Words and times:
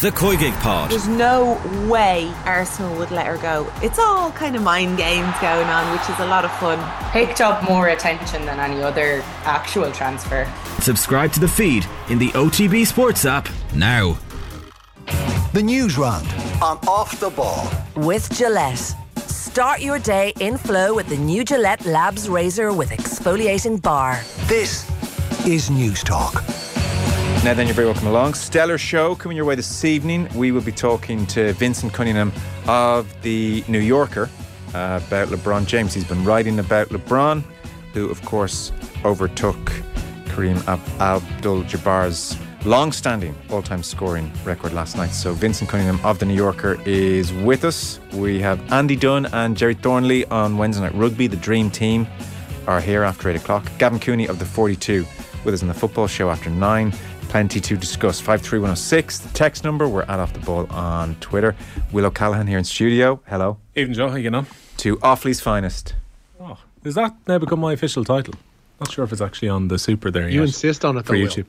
The 0.00 0.10
Koigig 0.10 0.58
Pod. 0.62 0.90
There's 0.90 1.06
no 1.06 1.60
way 1.86 2.32
Arsenal 2.46 2.96
would 2.96 3.10
let 3.10 3.26
her 3.26 3.36
go. 3.36 3.70
It's 3.82 3.98
all 3.98 4.30
kind 4.32 4.56
of 4.56 4.62
mind 4.62 4.96
games 4.96 5.34
going 5.42 5.66
on, 5.68 5.92
which 5.92 6.08
is 6.08 6.18
a 6.20 6.24
lot 6.26 6.46
of 6.46 6.50
fun. 6.52 6.78
Picked 7.12 7.42
up 7.42 7.62
more 7.64 7.88
attention 7.88 8.46
than 8.46 8.58
any 8.58 8.82
other 8.82 9.20
actual 9.44 9.92
transfer. 9.92 10.50
Subscribe 10.80 11.32
to 11.32 11.40
the 11.40 11.48
feed 11.48 11.84
in 12.08 12.18
the 12.18 12.30
OTB 12.30 12.86
Sports 12.86 13.26
app 13.26 13.46
now. 13.74 14.16
The 15.52 15.62
news 15.62 15.98
round 15.98 16.26
on 16.62 16.78
Off 16.88 17.20
the 17.20 17.28
Ball. 17.28 17.70
with 17.96 18.34
Gillette. 18.34 18.94
Start 19.18 19.80
your 19.80 19.98
day 19.98 20.32
in 20.40 20.56
flow 20.56 20.94
with 20.94 21.08
the 21.08 21.18
new 21.18 21.44
Gillette 21.44 21.84
Labs 21.84 22.26
Razor 22.26 22.72
with 22.72 22.88
exfoliating 22.88 23.82
bar. 23.82 24.18
This 24.46 24.90
is 25.46 25.68
News 25.70 26.02
Talk. 26.02 26.42
Now 27.42 27.54
then, 27.54 27.66
you're 27.66 27.74
very 27.74 27.86
welcome 27.86 28.06
along. 28.06 28.34
Stellar 28.34 28.76
show 28.76 29.14
coming 29.14 29.34
your 29.34 29.46
way 29.46 29.54
this 29.54 29.82
evening. 29.82 30.28
We 30.34 30.52
will 30.52 30.60
be 30.60 30.72
talking 30.72 31.26
to 31.28 31.54
Vinson 31.54 31.88
Cunningham 31.88 32.34
of 32.68 33.10
the 33.22 33.64
New 33.66 33.78
Yorker 33.78 34.28
uh, 34.74 35.00
about 35.06 35.28
LeBron 35.28 35.64
James. 35.64 35.94
He's 35.94 36.04
been 36.04 36.22
writing 36.22 36.58
about 36.58 36.90
LeBron, 36.90 37.42
who 37.94 38.10
of 38.10 38.20
course 38.26 38.72
overtook 39.06 39.56
Kareem 40.26 40.62
Abdul-Jabbar's 41.00 42.36
long-standing 42.66 43.34
all-time 43.48 43.82
scoring 43.82 44.30
record 44.44 44.74
last 44.74 44.98
night. 44.98 45.10
So 45.12 45.32
Vinson 45.32 45.66
Cunningham 45.66 45.98
of 46.04 46.18
the 46.18 46.26
New 46.26 46.34
Yorker 46.34 46.78
is 46.84 47.32
with 47.32 47.64
us. 47.64 48.00
We 48.12 48.38
have 48.40 48.60
Andy 48.70 48.96
Dunn 48.96 49.24
and 49.32 49.56
Gerry 49.56 49.74
Thornley 49.74 50.26
on 50.26 50.58
Wednesday 50.58 50.82
Night 50.82 50.94
Rugby. 50.94 51.26
The 51.26 51.36
Dream 51.36 51.70
Team 51.70 52.06
are 52.66 52.82
here 52.82 53.02
after 53.02 53.30
eight 53.30 53.36
o'clock. 53.36 53.66
Gavin 53.78 53.98
Cooney 53.98 54.26
of 54.28 54.38
the 54.38 54.44
42 54.44 55.06
with 55.42 55.54
us 55.54 55.62
in 55.62 55.68
the 55.68 55.74
football 55.74 56.06
show 56.06 56.28
after 56.28 56.50
nine. 56.50 56.92
Plenty 57.30 57.60
to 57.60 57.76
discuss. 57.76 58.20
53106, 58.20 59.18
the 59.20 59.28
text 59.34 59.62
number. 59.62 59.88
We're 59.88 60.02
at 60.02 60.18
Off 60.18 60.32
the 60.32 60.40
Ball 60.40 60.66
on 60.70 61.14
Twitter. 61.16 61.54
Will 61.92 62.04
O'Callaghan 62.06 62.48
here 62.48 62.58
in 62.58 62.64
studio. 62.64 63.20
Hello. 63.28 63.56
Even 63.76 63.94
Joe, 63.94 64.08
how 64.08 64.16
you 64.16 64.30
know? 64.30 64.46
To 64.78 64.96
Offaly's 64.96 65.40
finest. 65.40 65.94
Oh, 66.40 66.58
does 66.82 66.96
that 66.96 67.14
now 67.28 67.38
become 67.38 67.60
my 67.60 67.72
official 67.72 68.04
title? 68.04 68.34
Not 68.80 68.90
sure 68.90 69.04
if 69.04 69.12
it's 69.12 69.20
actually 69.20 69.48
on 69.48 69.68
the 69.68 69.78
super 69.78 70.10
there 70.10 70.28
You 70.28 70.40
yet 70.40 70.48
insist 70.48 70.84
on 70.84 70.96
it, 70.96 71.06
for 71.06 71.12
though, 71.16 71.20
Will. 71.22 71.28
YouTube. 71.28 71.46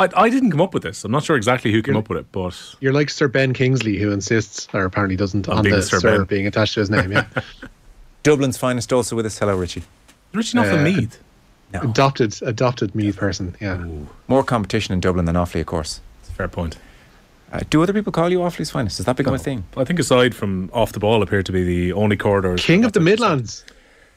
I, 0.00 0.08
I 0.16 0.30
didn't 0.30 0.50
come 0.50 0.60
up 0.60 0.74
with 0.74 0.82
this. 0.82 1.04
I'm 1.04 1.12
not 1.12 1.22
sure 1.22 1.36
exactly 1.36 1.70
who 1.70 1.80
came 1.80 1.94
You're- 1.94 2.02
up 2.02 2.08
with 2.08 2.18
it, 2.18 2.26
but 2.32 2.74
You're 2.80 2.92
like 2.92 3.08
Sir 3.10 3.28
Ben 3.28 3.52
Kingsley, 3.52 3.98
who 3.98 4.10
insists, 4.10 4.66
or 4.72 4.84
apparently 4.84 5.14
doesn't, 5.16 5.48
On 5.48 5.58
on 5.58 5.62
being 5.64 5.76
the 5.76 5.82
Sir 5.82 6.00
Sir, 6.00 6.24
being 6.24 6.46
attached 6.48 6.74
to 6.74 6.80
his 6.80 6.90
name. 6.90 7.12
Yeah, 7.12 7.26
Dublin's 8.24 8.56
finest 8.56 8.92
also 8.92 9.14
with 9.14 9.26
us. 9.26 9.38
Hello, 9.38 9.56
Richie. 9.56 9.84
Richie 10.34 10.56
not 10.58 10.66
from 10.66 10.80
Uh, 10.80 10.82
Meath. 10.84 11.20
Adopted, 11.74 12.38
adopted 12.42 12.94
Meath 12.94 13.16
person. 13.16 13.54
Yeah, 13.60 13.84
More 14.28 14.42
competition 14.44 14.92
in 14.94 15.00
Dublin 15.00 15.24
than 15.26 15.34
Offaly, 15.36 15.60
of 15.60 15.66
course. 15.66 16.00
It's 16.20 16.30
a 16.30 16.32
fair 16.32 16.48
point. 16.48 16.78
Uh, 17.52 17.60
do 17.70 17.82
other 17.82 17.92
people 17.94 18.12
call 18.12 18.30
you 18.30 18.38
Offaly's 18.40 18.70
finest? 18.70 18.98
Has 18.98 19.06
that 19.06 19.16
become 19.16 19.32
a 19.34 19.38
thing? 19.38 19.64
I 19.76 19.84
think 19.84 19.98
aside 19.98 20.34
from 20.34 20.70
off 20.72 20.92
the 20.92 21.00
ball, 21.00 21.22
appeared 21.22 21.46
to 21.46 21.52
be 21.52 21.64
the 21.64 21.92
only 21.94 22.16
corridors. 22.16 22.62
King 22.64 22.84
of 22.84 22.92
the 22.92 23.00
Midlands. 23.00 23.64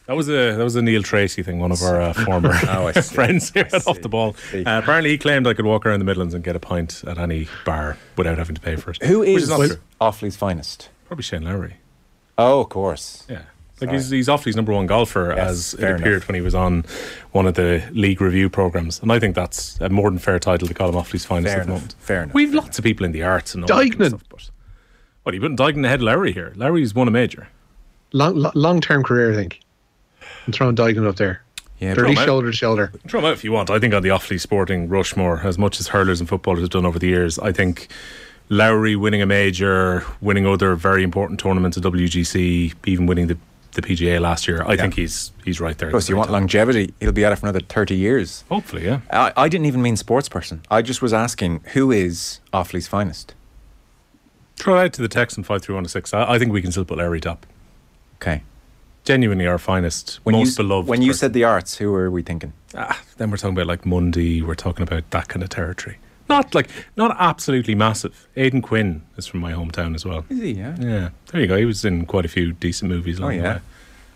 That 0.07 0.17
was 0.17 0.27
a 0.27 0.55
that 0.57 0.63
was 0.63 0.75
a 0.75 0.81
Neil 0.81 1.03
Tracy 1.03 1.41
thing. 1.41 1.59
One 1.59 1.71
of 1.71 1.81
our 1.81 2.01
uh, 2.01 2.13
former 2.25 2.51
Oh, 2.67 2.91
friends 3.01 3.51
here 3.51 3.67
at 3.71 3.87
off 3.87 4.01
the 4.01 4.09
ball. 4.09 4.35
Uh, 4.53 4.63
apparently, 4.65 5.11
he 5.11 5.17
claimed 5.17 5.47
I 5.47 5.53
could 5.53 5.63
walk 5.65 5.85
around 5.85 5.99
the 5.99 6.05
Midlands 6.05 6.33
and 6.33 6.43
get 6.43 6.55
a 6.55 6.59
pint 6.59 7.03
at 7.07 7.17
any 7.17 7.47
bar 7.65 7.97
without 8.17 8.37
having 8.37 8.55
to 8.55 8.61
pay 8.61 8.75
for 8.75 8.91
it. 8.91 9.01
Who 9.03 9.23
is, 9.23 9.49
Which 9.49 9.69
is. 9.71 9.77
Offaly's 10.01 10.35
finest? 10.35 10.89
Probably 11.05 11.23
Shane 11.23 11.43
Lowry. 11.43 11.75
Oh, 12.37 12.61
of 12.61 12.69
course. 12.69 13.25
Yeah. 13.29 13.43
Like 13.81 13.91
he's, 13.91 14.09
he's 14.09 14.27
Offaly's 14.27 14.55
number 14.55 14.71
one 14.73 14.85
golfer, 14.87 15.33
Yes, 15.35 15.49
as 15.49 15.73
it 15.73 15.83
appeared 15.83 16.05
enough. 16.17 16.27
when 16.27 16.35
he 16.35 16.41
was 16.41 16.53
on 16.55 16.85
one 17.31 17.47
of 17.47 17.55
the 17.55 17.83
league 17.91 18.21
review 18.21 18.49
programs, 18.49 19.01
and 19.01 19.11
I 19.11 19.19
think 19.19 19.35
that's 19.35 19.79
a 19.81 19.89
more 19.89 20.09
than 20.09 20.19
fair 20.19 20.37
title 20.39 20.67
to 20.67 20.73
call 20.73 20.89
him 20.89 20.95
Offaly's 20.95 21.25
finest 21.25 21.51
Fair 21.53 21.61
at 21.61 21.65
the 21.67 21.71
enough, 21.71 21.81
moment. 21.81 21.95
fair 21.99 22.23
enough, 22.23 22.33
We've 22.35 22.49
fair 22.51 22.61
lots 22.61 22.77
of 22.77 22.83
people 22.83 23.05
in 23.05 23.11
the 23.11 23.23
arts 23.23 23.55
and 23.55 23.63
all 23.63 23.67
that 23.79 23.89
kind 23.89 24.01
of 24.01 24.07
stuff, 24.09 24.23
but 24.29 24.49
what 25.23 25.33
are 25.33 25.35
you 25.35 25.41
putting 25.41 25.57
Dignan 25.57 25.85
ahead 25.85 25.99
of 25.99 26.03
Lowry 26.03 26.31
here? 26.31 26.53
Lowry's 26.55 26.93
won 26.93 27.07
a 27.07 27.11
major. 27.11 27.47
Long, 28.13 28.35
lo- 28.35 28.51
long-term 28.55 29.03
career, 29.03 29.31
I 29.31 29.35
think. 29.35 29.59
I'm 30.45 30.53
throwing 30.53 30.75
Dignan 30.75 31.07
up 31.07 31.15
there. 31.15 31.43
Yeah, 31.79 31.95
Dirty 31.95 32.13
shoulder 32.15 32.51
to 32.51 32.55
shoulder. 32.55 32.91
Throw 33.07 33.19
him 33.21 33.25
out 33.25 33.33
if 33.33 33.43
you 33.43 33.51
want. 33.51 33.71
I 33.71 33.79
think 33.79 33.93
on 33.95 34.03
the 34.03 34.09
Offaly 34.09 34.39
Sporting 34.39 34.87
Rushmore, 34.87 35.41
as 35.43 35.57
much 35.57 35.79
as 35.79 35.87
hurlers 35.87 36.19
and 36.19 36.29
footballers 36.29 36.61
have 36.61 36.69
done 36.69 36.85
over 36.85 36.99
the 36.99 37.07
years, 37.07 37.39
I 37.39 37.51
think 37.51 37.87
Lowry 38.49 38.95
winning 38.95 39.21
a 39.23 39.25
major, 39.25 40.05
winning 40.21 40.45
other 40.45 40.75
very 40.75 41.03
important 41.03 41.39
tournaments 41.39 41.77
at 41.77 41.83
WGC, 41.83 42.73
even 42.85 43.07
winning 43.07 43.27
the, 43.27 43.37
the 43.73 43.81
PGA 43.81 44.19
last 44.19 44.47
year, 44.47 44.63
I 44.65 44.75
think 44.77 44.95
he's 44.95 45.31
he's 45.45 45.59
right 45.61 45.77
there. 45.77 45.89
Plus, 45.89 46.07
the 46.07 46.11
you 46.11 46.17
want 46.17 46.27
top. 46.27 46.33
longevity. 46.33 46.93
He'll 46.99 47.11
be 47.11 47.23
at 47.25 47.31
it 47.31 47.37
for 47.37 47.45
another 47.45 47.61
30 47.61 47.95
years. 47.95 48.43
Hopefully, 48.49 48.85
yeah. 48.85 49.01
I, 49.11 49.31
I 49.37 49.49
didn't 49.49 49.65
even 49.67 49.81
mean 49.81 49.95
sports 49.97 50.27
person. 50.29 50.61
I 50.69 50.81
just 50.81 51.01
was 51.01 51.13
asking 51.13 51.61
who 51.73 51.91
is 51.91 52.39
Offaly's 52.53 52.87
finest? 52.87 53.33
Throw 54.57 54.77
it 54.77 54.83
out 54.85 54.93
to 54.93 55.01
the 55.01 55.07
text 55.07 55.37
in 55.37 55.43
53106. 55.43 56.13
I, 56.13 56.33
I 56.33 56.39
think 56.39 56.51
we 56.51 56.61
can 56.61 56.71
still 56.71 56.85
put 56.85 56.97
Lowry 56.97 57.19
top. 57.21 57.45
Okay. 58.21 58.43
Genuinely 59.03 59.47
our 59.47 59.57
finest, 59.57 60.19
When 60.23 60.35
most 60.35 60.57
you, 60.59 60.63
beloved. 60.63 60.87
When 60.87 61.01
you 61.01 61.09
person. 61.09 61.19
said 61.19 61.33
the 61.33 61.43
arts, 61.43 61.77
who 61.77 61.91
were 61.91 62.11
we 62.11 62.21
thinking? 62.21 62.53
ah, 62.75 63.01
then 63.17 63.31
we're 63.31 63.37
talking 63.37 63.55
about 63.55 63.65
like 63.65 63.83
Mundy, 63.85 64.41
we're 64.43 64.53
talking 64.53 64.83
about 64.83 65.09
that 65.09 65.27
kind 65.27 65.41
of 65.41 65.49
territory. 65.49 65.97
Not 66.31 66.55
like, 66.55 66.69
not 66.97 67.15
absolutely 67.19 67.75
massive. 67.75 68.27
Aidan 68.35 68.61
Quinn 68.61 69.01
is 69.17 69.27
from 69.27 69.39
my 69.41 69.51
hometown 69.53 69.95
as 69.95 70.05
well. 70.05 70.25
Is 70.29 70.39
he? 70.39 70.51
Yeah. 70.53 70.75
Yeah, 70.79 71.09
there 71.31 71.41
you 71.41 71.47
go. 71.47 71.57
He 71.57 71.65
was 71.65 71.83
in 71.85 72.05
quite 72.05 72.25
a 72.25 72.29
few 72.29 72.53
decent 72.53 72.89
movies. 72.89 73.19
Along 73.19 73.31
Oh, 73.31 73.37
the 73.37 73.41
yeah. 73.43 73.53
way. 73.55 73.61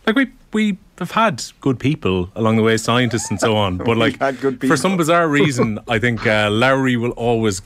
Like 0.07 0.15
we 0.15 0.27
we 0.53 0.77
have 0.99 1.11
had 1.11 1.43
good 1.61 1.79
people 1.79 2.29
along 2.35 2.55
the 2.57 2.63
way, 2.63 2.77
scientists 2.77 3.29
and 3.31 3.39
so 3.39 3.55
on. 3.57 3.77
But 3.89 3.97
like 3.97 4.17
for 4.61 4.77
some 4.77 4.97
bizarre 4.97 5.27
reason, 5.27 5.79
I 5.87 5.99
think 5.99 6.25
uh, 6.25 6.49
Lowry 6.51 6.95
will 6.95 7.11
always 7.11 7.61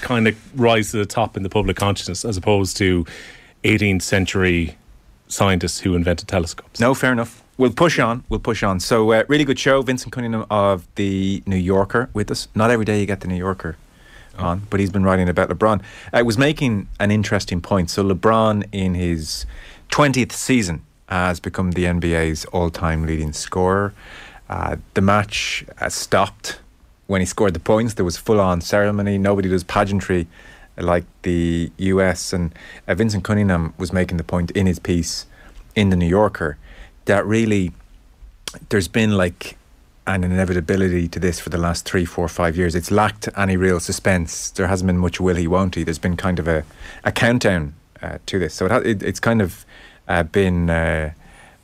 kind 0.00 0.26
of 0.28 0.34
rise 0.60 0.90
to 0.90 0.98
the 0.98 1.06
top 1.06 1.36
in 1.36 1.42
the 1.44 1.48
public 1.48 1.76
consciousness, 1.76 2.24
as 2.24 2.36
opposed 2.36 2.76
to 2.78 3.06
18th 3.62 4.02
century 4.02 4.76
scientists 5.28 5.80
who 5.80 5.94
invented 5.94 6.28
telescopes. 6.28 6.80
No, 6.80 6.94
fair 6.94 7.12
enough. 7.12 7.42
We'll 7.56 7.72
push 7.72 7.98
on. 8.00 8.24
We'll 8.28 8.40
push 8.40 8.62
on. 8.64 8.80
So, 8.80 9.12
uh, 9.12 9.22
really 9.28 9.44
good 9.44 9.58
show. 9.60 9.80
Vinson 9.82 10.10
Cunningham 10.10 10.44
of 10.50 10.86
the 10.96 11.42
New 11.46 11.56
Yorker 11.56 12.10
with 12.12 12.30
us. 12.30 12.48
Not 12.54 12.70
every 12.70 12.84
day 12.84 12.98
you 13.00 13.06
get 13.06 13.20
the 13.20 13.28
New 13.28 13.36
Yorker 13.36 13.76
on, 14.38 14.62
but 14.70 14.80
he's 14.80 14.90
been 14.90 15.04
writing 15.04 15.28
about 15.28 15.48
LeBron. 15.48 15.82
I 16.12 16.22
was 16.22 16.38
making 16.38 16.88
an 17.00 17.10
interesting 17.10 17.60
point. 17.60 17.90
So, 17.90 18.04
LeBron 18.04 18.66
in 18.72 18.94
his 18.94 19.46
20th 19.90 20.32
season 20.32 20.82
has 21.08 21.40
become 21.40 21.72
the 21.72 21.84
NBA's 21.84 22.44
all 22.46 22.70
time 22.70 23.06
leading 23.06 23.32
scorer. 23.32 23.94
Uh, 24.48 24.76
the 24.94 25.00
match 25.00 25.64
uh, 25.80 25.88
stopped 25.88 26.60
when 27.06 27.20
he 27.20 27.26
scored 27.26 27.54
the 27.54 27.60
points. 27.60 27.94
There 27.94 28.04
was 28.04 28.16
full 28.16 28.40
on 28.40 28.60
ceremony. 28.60 29.18
Nobody 29.18 29.48
does 29.48 29.64
pageantry 29.64 30.26
like 30.76 31.04
the 31.22 31.70
US. 31.78 32.32
And 32.32 32.54
uh, 32.88 32.94
Vinson 32.94 33.20
Cunningham 33.20 33.74
was 33.78 33.92
making 33.92 34.16
the 34.16 34.24
point 34.24 34.50
in 34.52 34.66
his 34.66 34.78
piece 34.78 35.26
in 35.74 35.90
the 35.90 35.96
New 35.96 36.06
Yorker 36.06 36.56
that 37.06 37.26
really 37.26 37.72
there's 38.68 38.88
been 38.88 39.12
like 39.12 39.56
an 40.06 40.22
inevitability 40.24 41.08
to 41.08 41.18
this 41.18 41.40
for 41.40 41.48
the 41.50 41.58
last 41.58 41.84
three, 41.86 42.04
four, 42.04 42.28
five 42.28 42.56
years. 42.56 42.74
It's 42.74 42.90
lacked 42.90 43.28
any 43.36 43.56
real 43.56 43.80
suspense. 43.80 44.50
There 44.50 44.66
hasn't 44.66 44.86
been 44.86 44.98
much 44.98 45.20
will 45.20 45.36
he, 45.36 45.46
won't 45.46 45.74
he. 45.74 45.82
There's 45.84 45.98
been 45.98 46.16
kind 46.16 46.38
of 46.38 46.46
a, 46.46 46.64
a 47.04 47.12
countdown 47.12 47.74
uh, 48.02 48.18
to 48.26 48.38
this. 48.38 48.54
So 48.54 48.66
it, 48.66 48.70
ha- 48.72 48.78
it, 48.84 49.02
it's 49.02 49.20
kind 49.20 49.40
of 49.40 49.64
uh, 50.08 50.22
been 50.24 50.68
uh, 50.68 51.12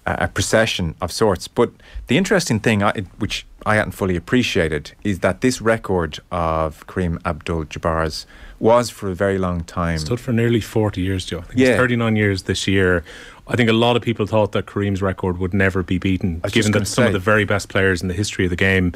a 0.07 0.17
a 0.25 0.29
procession 0.29 0.95
of 1.03 1.13
sorts. 1.13 1.47
But 1.49 1.71
the 2.07 2.17
interesting 2.17 2.59
thing, 2.61 2.83
I, 2.83 2.93
which 3.19 3.47
I 3.67 3.75
hadn't 3.75 3.93
fully 3.93 4.17
appreciated, 4.17 4.93
is 5.05 5.19
that 5.19 5.43
this 5.43 5.61
record 5.61 6.19
of 6.33 6.87
Kareem 6.87 7.21
Abdul 7.27 7.65
Jabbar's 7.67 8.27
was 8.59 8.89
for 8.89 9.11
a 9.11 9.15
very 9.15 9.37
long 9.39 9.63
time. 9.65 9.99
Stood 9.99 10.19
for 10.21 10.33
nearly 10.33 10.61
40 10.61 11.03
years, 11.03 11.27
Joe. 11.27 11.39
I 11.41 11.43
think 11.43 11.59
Yeah. 11.59 11.69
it's 11.69 11.77
39 11.79 12.17
years 12.17 12.43
this 12.45 12.67
year. 12.67 13.05
I 13.51 13.57
think 13.57 13.69
a 13.69 13.73
lot 13.73 13.97
of 13.97 14.03
people 14.03 14.27
thought 14.27 14.53
that 14.53 14.67
Kareem's 14.67 15.03
record 15.03 15.39
would 15.39 15.53
never 15.53 15.83
be 15.83 15.99
beaten, 15.99 16.41
given 16.53 16.71
that 16.73 16.87
some 16.87 17.05
of 17.07 17.13
the 17.13 17.19
very 17.19 17.45
best 17.45 17.69
players 17.69 18.01
in 18.01 18.07
the 18.09 18.15
history 18.15 18.45
of 18.45 18.51
the 18.51 18.57
game, 18.57 18.93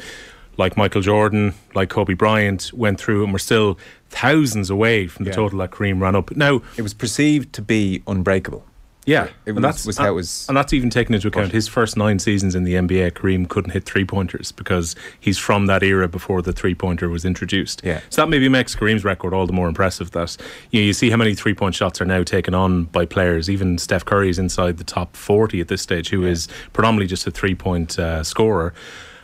like 0.57 0.77
Michael 0.77 1.01
Jordan, 1.01 1.53
like 1.73 1.89
Kobe 1.89 2.13
Bryant, 2.13 2.71
went 2.73 2.97
through 2.99 3.25
and 3.25 3.33
were 3.33 3.39
still 3.39 3.77
thousands 4.09 4.69
away 4.69 5.07
from 5.07 5.25
the 5.25 5.31
Yeah. 5.31 5.35
total 5.35 5.59
that 5.59 5.71
Kareem 5.71 5.99
ran 5.99 6.15
up. 6.15 6.33
Now, 6.37 6.61
it 6.77 6.81
was 6.83 6.93
perceived 6.93 7.51
to 7.53 7.61
be 7.61 8.01
unbreakable. 8.07 8.65
Yeah, 9.05 9.29
It 9.45 9.55
and 9.55 9.63
that's 9.63 9.85
was 9.85 9.97
how 9.97 10.07
it 10.07 10.15
was 10.15 10.47
and 10.47 10.57
that's 10.57 10.73
even 10.73 10.89
taken 10.89 11.13
into 11.13 11.27
account. 11.27 11.51
His 11.51 11.67
first 11.67 11.95
nine 11.95 12.17
seasons 12.17 12.55
in 12.55 12.63
the 12.63 12.73
NBA, 12.73 13.11
Kareem 13.11 13.47
couldn't 13.47 13.71
hit 13.71 13.85
three 13.85 14.03
pointers 14.03 14.51
because 14.51 14.95
he's 15.19 15.37
from 15.37 15.67
that 15.67 15.83
era 15.83 16.07
before 16.07 16.41
the 16.41 16.51
three 16.51 16.73
pointer 16.73 17.07
was 17.07 17.23
introduced. 17.23 17.81
Yeah. 17.83 18.01
So 18.09 18.23
that 18.23 18.29
maybe 18.29 18.49
makes 18.49 18.75
Kareem's 18.75 19.03
record 19.03 19.33
all 19.33 19.45
the 19.45 19.53
more 19.53 19.67
impressive. 19.67 20.11
That 20.11 20.35
you, 20.71 20.81
know, 20.81 20.87
you 20.87 20.93
see 20.93 21.11
how 21.11 21.17
many 21.17 21.35
three 21.35 21.53
point 21.53 21.75
shots 21.75 22.01
are 22.01 22.05
now 22.05 22.23
taken 22.23 22.55
on 22.55 22.85
by 22.85 23.05
players. 23.05 23.47
Even 23.49 23.77
Steph 23.77 24.05
Curry 24.05 24.29
is 24.29 24.39
inside 24.39 24.77
the 24.77 24.83
top 24.83 25.15
forty 25.15 25.61
at 25.61 25.67
this 25.67 25.83
stage, 25.83 26.09
who 26.09 26.25
is 26.25 26.47
predominantly 26.73 27.07
just 27.07 27.27
a 27.27 27.31
three 27.31 27.55
point 27.55 27.99
uh, 27.99 28.23
scorer. 28.23 28.73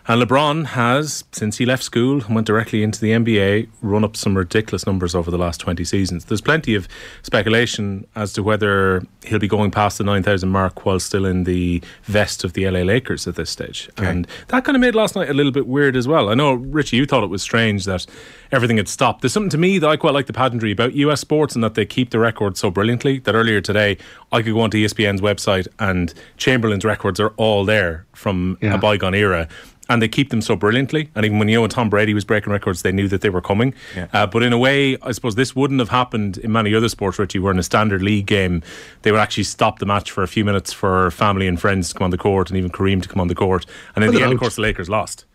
And 0.08 0.22
LeBron 0.22 0.68
has, 0.68 1.24
since 1.32 1.58
he 1.58 1.66
left 1.66 1.84
school 1.84 2.24
and 2.24 2.36
went 2.36 2.48
directly 2.48 2.84
into 2.84 3.00
the 3.00 3.12
NBA, 3.12 3.70
run 3.82 4.04
up 4.04 4.18
some 4.18 4.38
ridiculous 4.38 4.86
numbers 4.86 5.14
over 5.14 5.30
the 5.30 5.38
last 5.38 5.60
20 5.60 5.84
seasons. 5.84 6.26
There's 6.26 6.42
plenty 6.42 6.76
of 6.76 6.88
speculation 7.22 8.08
as 8.16 8.34
to 8.34 8.44
whether 8.44 9.04
he'll 9.24 9.40
be 9.40 9.48
going 9.48 9.70
past 9.70 10.00
the 10.00 10.04
9,000 10.04 10.50
mark 10.50 10.86
while 10.86 11.00
still 11.00 11.26
in 11.26 11.44
the 11.44 11.82
vest 12.04 12.44
of 12.44 12.54
the 12.54 12.68
LA 12.70 12.80
Lakers 12.80 13.28
at 13.28 13.36
this 13.36 13.50
stage. 13.50 13.90
Okay. 14.00 14.10
And 14.10 14.28
that 14.48 14.66
kind 14.66 14.76
of 14.76 14.82
made 14.82 14.96
last 14.96 15.16
night 15.16 15.30
a 15.30 15.34
little 15.34 15.52
bit 15.52 15.68
weird 15.68 15.96
as 15.96 16.08
well. 16.08 16.30
I 16.30 16.34
know, 16.34 16.54
Richie, 16.54 16.98
you 16.98 17.06
thought 17.06 17.24
it 17.24 17.30
was 17.30 17.44
strange 17.44 17.86
that 17.86 18.08
everything 18.52 18.78
had 18.78 18.90
stopped. 18.90 19.22
There's 19.22 19.34
something 19.34 19.52
to 19.52 19.58
me 19.58 19.78
that 19.78 19.88
I 19.88 19.98
quite 19.98 20.14
like 20.14 20.26
the 20.26 20.34
pageantry 20.34 20.72
about 20.72 20.94
US 20.94 21.22
sports 21.22 21.54
and 21.54 21.64
that 21.64 21.76
they 21.76 21.86
keep 21.86 22.10
the 22.10 22.20
record 22.20 22.58
so 22.58 22.72
brilliantly 22.72 23.20
that 23.20 23.36
earlier 23.36 23.62
today 23.62 23.98
I 24.32 24.42
could 24.42 24.54
go 24.54 24.62
onto 24.62 24.84
ESPN's 24.84 25.22
website 25.22 25.68
and 25.80 26.14
Chamberlain's 26.38 26.86
records 26.86 27.20
are 27.20 27.30
all 27.38 27.66
there 27.66 28.06
from 28.14 28.58
yeah. 28.62 28.74
a 28.74 28.78
bygone 28.78 29.14
era 29.14 29.48
and 29.92 30.02
they 30.02 30.08
keep 30.08 30.30
them 30.30 30.42
so 30.42 30.56
brilliantly. 30.56 31.10
And 31.16 31.26
even 31.26 31.40
when 31.40 31.50
you 31.50 31.60
know 31.60 31.68
Tom 31.68 31.90
Brady 31.90 32.14
was 32.14 32.26
breaking 32.26 32.52
records, 32.52 32.82
they 32.82 32.92
knew 32.92 33.08
that 33.10 33.22
they 33.22 33.30
were 33.30 33.42
coming. 33.42 33.74
Yeah. 33.96 34.08
Uh, 34.14 34.26
but 34.26 34.44
in 34.44 34.54
a 34.54 34.58
way, 34.58 34.98
I 35.02 35.12
suppose 35.12 35.36
this 35.36 35.56
wouldn't 35.56 35.80
have 35.80 35.90
happened 35.90 36.38
in 36.38 36.52
many 36.52 36.74
other 36.74 36.90
sports, 36.90 37.20
Richie, 37.20 37.40
where 37.40 37.52
in 37.52 37.60
a 37.60 37.64
standard 37.64 38.02
league 38.02 38.26
game, 38.26 38.64
they 39.02 39.12
would 39.12 39.20
actually 39.20 39.44
stop 39.44 39.80
the 39.80 39.86
match 39.86 40.12
for 40.12 40.24
a 40.24 40.28
few 40.28 40.46
minutes 40.46 40.72
for 40.72 41.12
family 41.12 41.48
and 41.48 41.60
friends 41.60 41.90
to 41.90 41.96
come 41.96 42.06
on 42.06 42.12
the 42.12 42.18
court, 42.18 42.50
and 42.50 42.58
even 42.58 42.72
Kareem 42.72 43.02
to 43.02 43.10
come 43.10 43.20
on 43.20 43.28
the 43.28 43.36
court. 43.36 43.66
And 43.96 44.04
in 44.04 44.14
the 44.14 44.22
end, 44.22 44.34
of 44.34 44.40
course, 44.40 44.56
the 44.56 44.62
Lakers 44.62 44.90
lost. 44.90 45.26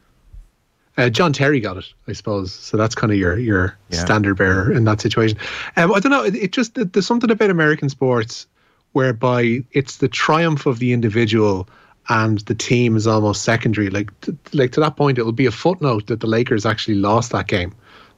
Uh, 0.97 1.11
John 1.11 1.33
Terry 1.33 1.61
got 1.61 1.77
it, 1.77 1.85
I 2.09 2.15
suppose. 2.15 2.55
So 2.55 2.79
that's 2.79 2.95
kind 2.95 3.13
of 3.13 3.19
your 3.19 3.39
your 3.39 3.77
yeah. 3.91 3.99
standard 4.03 4.37
bearer 4.37 4.73
in 4.73 4.85
that 4.85 5.01
situation. 5.01 5.37
Um, 5.77 5.93
I 5.93 6.01
don't 6.01 6.11
know. 6.11 6.25
It, 6.25 6.35
it 6.35 6.53
just 6.53 6.75
there's 6.75 7.07
something 7.07 7.31
about 7.31 7.51
American 7.51 7.91
sports 7.91 8.47
whereby 8.93 9.63
it's 9.73 9.99
the 9.99 10.09
triumph 10.09 10.65
of 10.65 10.79
the 10.79 10.95
individual 10.95 11.69
and 12.09 12.39
the 12.41 12.55
team 12.55 12.97
is 12.97 13.07
almost 13.07 13.43
secondary. 13.43 13.91
Like, 13.91 14.19
to, 14.23 14.37
like 14.53 14.73
to 14.73 14.81
that 14.81 14.97
point, 14.97 15.19
it 15.19 15.25
will 15.25 15.33
be 15.33 15.47
a 15.47 15.51
footnote 15.51 16.07
that 16.07 16.21
the 16.21 16.27
Lakers 16.27 16.67
actually 16.67 16.97
lost 16.97 17.33
that 17.33 17.49
game 17.49 17.75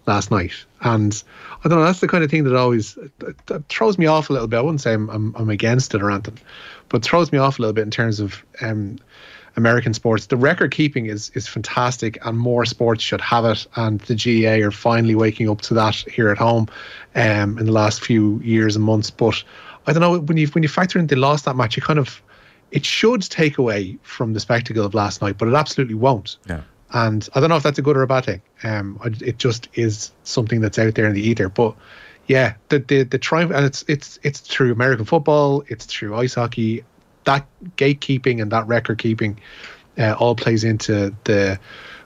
last 0.06 0.30
night. 0.30 0.52
And 0.80 1.22
I 1.64 1.68
don't 1.68 1.78
know. 1.78 1.84
That's 1.84 2.00
the 2.00 2.08
kind 2.08 2.24
of 2.24 2.30
thing 2.30 2.44
that 2.44 2.56
always 2.56 2.98
that, 3.46 3.68
throws 3.68 3.98
me 3.98 4.06
off 4.06 4.30
a 4.30 4.32
little 4.32 4.48
bit. 4.48 4.58
I 4.58 4.62
wouldn't 4.62 4.80
say 4.80 4.94
I'm, 4.94 5.08
I'm, 5.10 5.34
I'm 5.36 5.50
against 5.50 5.94
it 5.94 6.02
or 6.02 6.10
anything, 6.10 6.38
but 6.88 7.02
throws 7.02 7.32
me 7.32 7.38
off 7.38 7.58
a 7.58 7.62
little 7.62 7.72
bit 7.72 7.82
in 7.82 7.90
terms 7.90 8.20
of 8.20 8.42
um, 8.60 8.98
American 9.56 9.92
sports. 9.94 10.26
The 10.26 10.36
record 10.36 10.70
keeping 10.70 11.06
is 11.06 11.30
is 11.30 11.46
fantastic, 11.48 12.18
and 12.24 12.38
more 12.38 12.64
sports 12.64 13.02
should 13.02 13.20
have 13.20 13.44
it. 13.44 13.66
And 13.76 14.00
the 14.02 14.14
GAA 14.14 14.66
are 14.66 14.70
finally 14.70 15.14
waking 15.14 15.48
up 15.48 15.60
to 15.62 15.74
that 15.74 15.94
here 15.94 16.30
at 16.30 16.38
home, 16.38 16.68
um, 17.14 17.58
in 17.58 17.66
the 17.66 17.72
last 17.72 18.02
few 18.02 18.40
years 18.40 18.76
and 18.76 18.84
months. 18.84 19.10
But 19.10 19.42
I 19.86 19.92
don't 19.92 20.00
know 20.00 20.18
when 20.18 20.36
you 20.36 20.46
when 20.48 20.62
you 20.62 20.68
factor 20.68 20.98
in 20.98 21.06
they 21.06 21.16
lost 21.16 21.44
that 21.44 21.56
match, 21.56 21.76
you 21.76 21.82
kind 21.82 21.98
of 21.98 22.22
it 22.70 22.84
should 22.84 23.22
take 23.22 23.58
away 23.58 23.98
from 24.02 24.32
the 24.32 24.40
spectacle 24.40 24.84
of 24.84 24.94
last 24.94 25.22
night, 25.22 25.38
but 25.38 25.48
it 25.48 25.54
absolutely 25.54 25.94
won't. 25.94 26.36
Yeah. 26.48 26.62
And 26.92 27.28
I 27.34 27.40
don't 27.40 27.50
know 27.50 27.56
if 27.56 27.62
that's 27.62 27.78
a 27.78 27.82
good 27.82 27.96
or 27.96 28.02
a 28.02 28.06
bad 28.06 28.24
thing. 28.24 28.42
Um, 28.62 28.98
it 29.20 29.38
just 29.38 29.68
is 29.74 30.10
something 30.24 30.60
that's 30.60 30.78
out 30.78 30.94
there 30.94 31.06
in 31.06 31.14
the 31.14 31.20
ether. 31.20 31.48
But 31.48 31.74
yeah, 32.26 32.54
the 32.68 32.78
the 32.78 33.02
the 33.02 33.18
triumph, 33.18 33.52
and 33.54 33.64
it's 33.64 33.84
it's 33.88 34.18
it's 34.22 34.40
through 34.40 34.72
American 34.72 35.04
football, 35.04 35.64
it's 35.68 35.84
through 35.84 36.16
ice 36.16 36.34
hockey. 36.34 36.84
That 37.24 37.46
gatekeeping 37.76 38.40
and 38.40 38.50
that 38.52 38.66
record 38.66 38.98
keeping 38.98 39.38
uh, 39.98 40.14
all 40.18 40.34
plays 40.34 40.64
into 40.64 41.14
the 41.24 41.58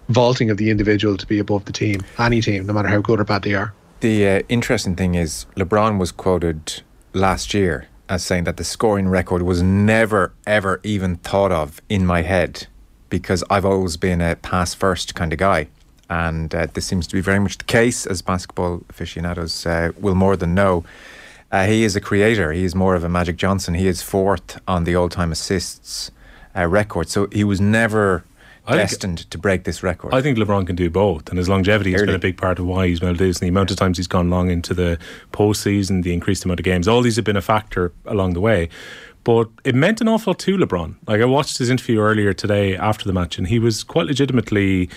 vaulting 0.09 0.50
of 0.50 0.56
the 0.56 0.70
individual 0.70 1.17
to 1.17 1.26
be 1.26 1.38
above 1.38 1.64
the 1.64 1.73
team, 1.73 2.00
any 2.19 2.41
team, 2.41 2.67
no 2.67 2.73
matter 2.73 2.88
how 2.88 3.00
good 3.00 3.20
or 3.20 3.25
bad 3.25 3.43
they 3.43 3.55
are. 3.55 3.73
The 4.00 4.29
uh, 4.29 4.43
interesting 4.49 4.97
thing 4.97 5.14
is, 5.14 5.47
LeBron 5.55 5.99
was 5.99 6.11
quoted 6.11 6.82
last 7.12 7.55
year 7.55 7.87
as 8.08 8.25
saying 8.25 8.44
that 8.44 8.56
the 8.56 8.64
scoring 8.64 9.08
record 9.08 9.43
was 9.43 9.62
never, 9.62 10.32
ever 10.46 10.81
even 10.82 11.16
thought 11.16 11.52
of 11.52 11.81
in 11.88 12.04
my 12.04 12.22
head 12.22 12.66
because 13.08 13.44
I've 13.50 13.64
always 13.64 13.96
been 13.96 14.20
a 14.20 14.37
pass 14.37 14.75
first 14.75 15.14
kind 15.14 15.32
of 15.32 15.38
guy. 15.38 15.69
And 16.08 16.54
uh, 16.54 16.66
this 16.72 16.87
seems 16.87 17.06
to 17.06 17.14
be 17.14 17.20
very 17.20 17.38
much 17.38 17.58
the 17.58 17.64
case, 17.64 18.06
as 18.06 18.22
basketball 18.22 18.82
aficionados 18.90 19.64
uh, 19.66 19.93
will 19.99 20.14
more 20.14 20.37
than 20.37 20.54
know. 20.54 20.84
Uh, 21.50 21.66
he 21.66 21.84
is 21.84 21.96
a 21.96 22.00
creator. 22.00 22.52
He 22.52 22.64
is 22.64 22.75
more 22.75 22.94
of 22.94 23.04
a 23.04 23.08
Magic 23.08 23.37
Johnson. 23.37 23.75
He 23.75 23.87
is 23.87 24.02
fourth 24.02 24.60
on 24.66 24.84
the 24.84 24.94
all 24.94 25.08
time 25.08 25.32
assists 25.32 26.10
uh, 26.56 26.66
record. 26.66 27.08
So 27.08 27.28
he 27.32 27.44
was 27.44 27.60
never 27.60 28.25
I 28.67 28.76
destined 28.76 29.19
think, 29.19 29.31
to 29.31 29.38
break 29.38 29.64
this 29.64 29.82
record. 29.82 30.14
I 30.14 30.23
think 30.23 30.38
LeBron 30.38 30.67
can 30.67 30.76
do 30.76 30.88
both, 30.88 31.29
and 31.29 31.38
his 31.38 31.49
longevity 31.49 31.93
has 31.93 32.03
been 32.03 32.14
a 32.14 32.19
big 32.19 32.37
part 32.37 32.59
of 32.59 32.67
why 32.67 32.87
he's 32.87 33.00
been 33.00 33.11
he's 33.11 33.19
well 33.19 33.19
this. 33.19 33.38
And 33.38 33.47
the 33.47 33.49
amount 33.49 33.70
of 33.70 33.76
times 33.76 33.97
he's 33.97 34.06
gone 34.06 34.31
long 34.31 34.50
into 34.50 34.73
the 34.75 34.99
postseason, 35.32 36.03
the 36.03 36.12
increased 36.12 36.44
amount 36.44 36.61
of 36.61 36.64
games, 36.64 36.87
all 36.87 37.03
these 37.03 37.17
have 37.17 37.25
been 37.25 37.37
a 37.37 37.43
factor 37.43 37.93
along 38.06 38.35
the 38.35 38.41
way. 38.41 38.69
But 39.25 39.49
it 39.64 39.75
meant 39.75 40.00
an 40.00 40.09
awful 40.09 40.32
lot 40.32 40.38
to 40.41 40.56
LeBron. 40.56 40.97
Like 41.06 41.20
I 41.20 41.25
watched 41.25 41.59
his 41.59 41.70
interview 41.70 42.00
earlier 42.00 42.32
today 42.32 42.76
after 42.76 43.05
the 43.05 43.12
match, 43.12 43.38
and 43.38 43.47
he 43.47 43.59
was 43.59 43.85
quite 43.85 44.06
legitimately 44.06 44.88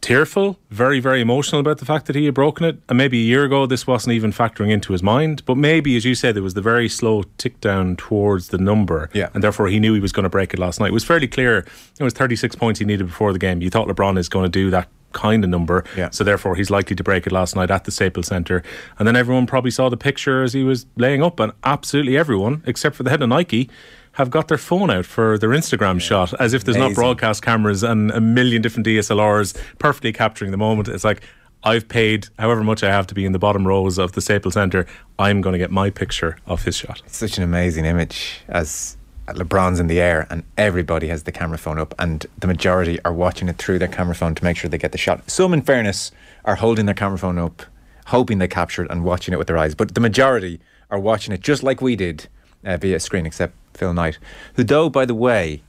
tearful, 0.00 0.58
very, 0.70 1.00
very 1.00 1.20
emotional 1.20 1.60
about 1.60 1.78
the 1.78 1.84
fact 1.84 2.06
that 2.06 2.16
he 2.16 2.24
had 2.24 2.34
broken 2.34 2.64
it. 2.64 2.78
And 2.88 2.98
maybe 2.98 3.20
a 3.20 3.24
year 3.24 3.44
ago, 3.44 3.66
this 3.66 3.86
wasn't 3.86 4.14
even 4.14 4.32
factoring 4.32 4.70
into 4.70 4.92
his 4.92 5.02
mind. 5.02 5.44
But 5.44 5.56
maybe, 5.56 5.96
as 5.96 6.04
you 6.04 6.14
said, 6.14 6.36
there 6.36 6.42
was 6.42 6.54
the 6.54 6.62
very 6.62 6.88
slow 6.88 7.24
tick 7.36 7.60
down 7.60 7.96
towards 7.96 8.48
the 8.48 8.58
number. 8.58 9.10
Yeah. 9.12 9.28
And 9.34 9.42
therefore, 9.42 9.68
he 9.68 9.80
knew 9.80 9.94
he 9.94 10.00
was 10.00 10.12
going 10.12 10.24
to 10.24 10.30
break 10.30 10.54
it 10.54 10.58
last 10.58 10.80
night. 10.80 10.88
It 10.88 10.94
was 10.94 11.04
fairly 11.04 11.28
clear. 11.28 11.66
It 11.98 12.04
was 12.04 12.14
36 12.14 12.56
points 12.56 12.78
he 12.78 12.86
needed 12.86 13.06
before 13.06 13.32
the 13.32 13.38
game. 13.38 13.60
You 13.60 13.70
thought 13.70 13.88
LeBron 13.88 14.18
is 14.18 14.28
going 14.28 14.44
to 14.44 14.50
do 14.50 14.70
that 14.70 14.88
kind 15.12 15.42
of 15.42 15.50
number. 15.50 15.84
Yeah. 15.96 16.10
So 16.10 16.24
therefore, 16.24 16.54
he's 16.54 16.70
likely 16.70 16.94
to 16.96 17.02
break 17.02 17.26
it 17.26 17.32
last 17.32 17.56
night 17.56 17.70
at 17.70 17.84
the 17.84 17.90
Staples 17.90 18.26
Centre. 18.26 18.62
And 18.98 19.08
then 19.08 19.16
everyone 19.16 19.46
probably 19.46 19.70
saw 19.70 19.88
the 19.88 19.96
picture 19.96 20.42
as 20.42 20.52
he 20.52 20.62
was 20.62 20.86
laying 20.96 21.22
up, 21.22 21.40
and 21.40 21.52
absolutely 21.64 22.16
everyone, 22.16 22.62
except 22.66 22.96
for 22.96 23.02
the 23.02 23.10
head 23.10 23.22
of 23.22 23.28
Nike, 23.28 23.70
have 24.18 24.30
got 24.30 24.48
their 24.48 24.58
phone 24.58 24.90
out 24.90 25.06
for 25.06 25.38
their 25.38 25.50
Instagram 25.50 25.94
yeah. 25.94 26.00
shot 26.00 26.34
as 26.40 26.52
if 26.52 26.64
there's 26.64 26.76
Amazing. 26.76 26.92
not 26.92 27.00
broadcast 27.00 27.40
cameras 27.40 27.84
and 27.84 28.10
a 28.10 28.20
million 28.20 28.60
different 28.60 28.84
DSLRs 28.84 29.56
perfectly 29.78 30.12
capturing 30.12 30.50
the 30.50 30.56
moment. 30.56 30.88
It's 30.88 31.04
like, 31.04 31.22
I've 31.62 31.88
paid 31.88 32.28
however 32.36 32.64
much 32.64 32.82
I 32.82 32.90
have 32.90 33.06
to 33.08 33.14
be 33.14 33.24
in 33.24 33.30
the 33.30 33.38
bottom 33.38 33.66
rows 33.66 33.96
of 33.96 34.12
the 34.12 34.20
Staples 34.20 34.54
Centre. 34.54 34.86
I'm 35.20 35.40
going 35.40 35.52
to 35.52 35.58
get 35.58 35.70
my 35.70 35.90
picture 35.90 36.36
of 36.46 36.64
his 36.64 36.76
shot. 36.76 37.00
It's 37.06 37.16
such 37.16 37.38
an 37.38 37.44
amazing 37.44 37.84
image 37.84 38.40
as 38.48 38.96
LeBron's 39.28 39.78
in 39.78 39.86
the 39.86 40.00
air 40.00 40.26
and 40.30 40.42
everybody 40.56 41.06
has 41.08 41.22
the 41.22 41.32
camera 41.32 41.58
phone 41.58 41.78
up, 41.78 41.94
and 41.98 42.26
the 42.38 42.48
majority 42.48 42.98
are 43.04 43.12
watching 43.12 43.48
it 43.48 43.56
through 43.56 43.78
their 43.78 43.88
camera 43.88 44.16
phone 44.16 44.34
to 44.34 44.42
make 44.42 44.56
sure 44.56 44.68
they 44.68 44.78
get 44.78 44.92
the 44.92 44.98
shot. 44.98 45.30
Some, 45.30 45.52
in 45.52 45.62
fairness, 45.62 46.10
are 46.44 46.56
holding 46.56 46.86
their 46.86 46.94
camera 46.94 47.18
phone 47.18 47.38
up, 47.38 47.62
hoping 48.06 48.38
they 48.38 48.48
capture 48.48 48.82
it 48.82 48.90
and 48.90 49.04
watching 49.04 49.32
it 49.32 49.36
with 49.36 49.46
their 49.46 49.58
eyes, 49.58 49.76
but 49.76 49.94
the 49.94 50.00
majority 50.00 50.60
are 50.90 50.98
watching 50.98 51.32
it 51.32 51.40
just 51.40 51.62
like 51.62 51.80
we 51.80 51.94
did 51.94 52.26
uh, 52.64 52.76
via 52.76 52.98
screen, 52.98 53.26
except 53.26 53.54
Phil 53.78 53.94
Knight, 53.94 54.18
who, 54.54 54.64
though, 54.64 54.90
by 54.90 55.04
the 55.04 55.14
way, 55.14 55.62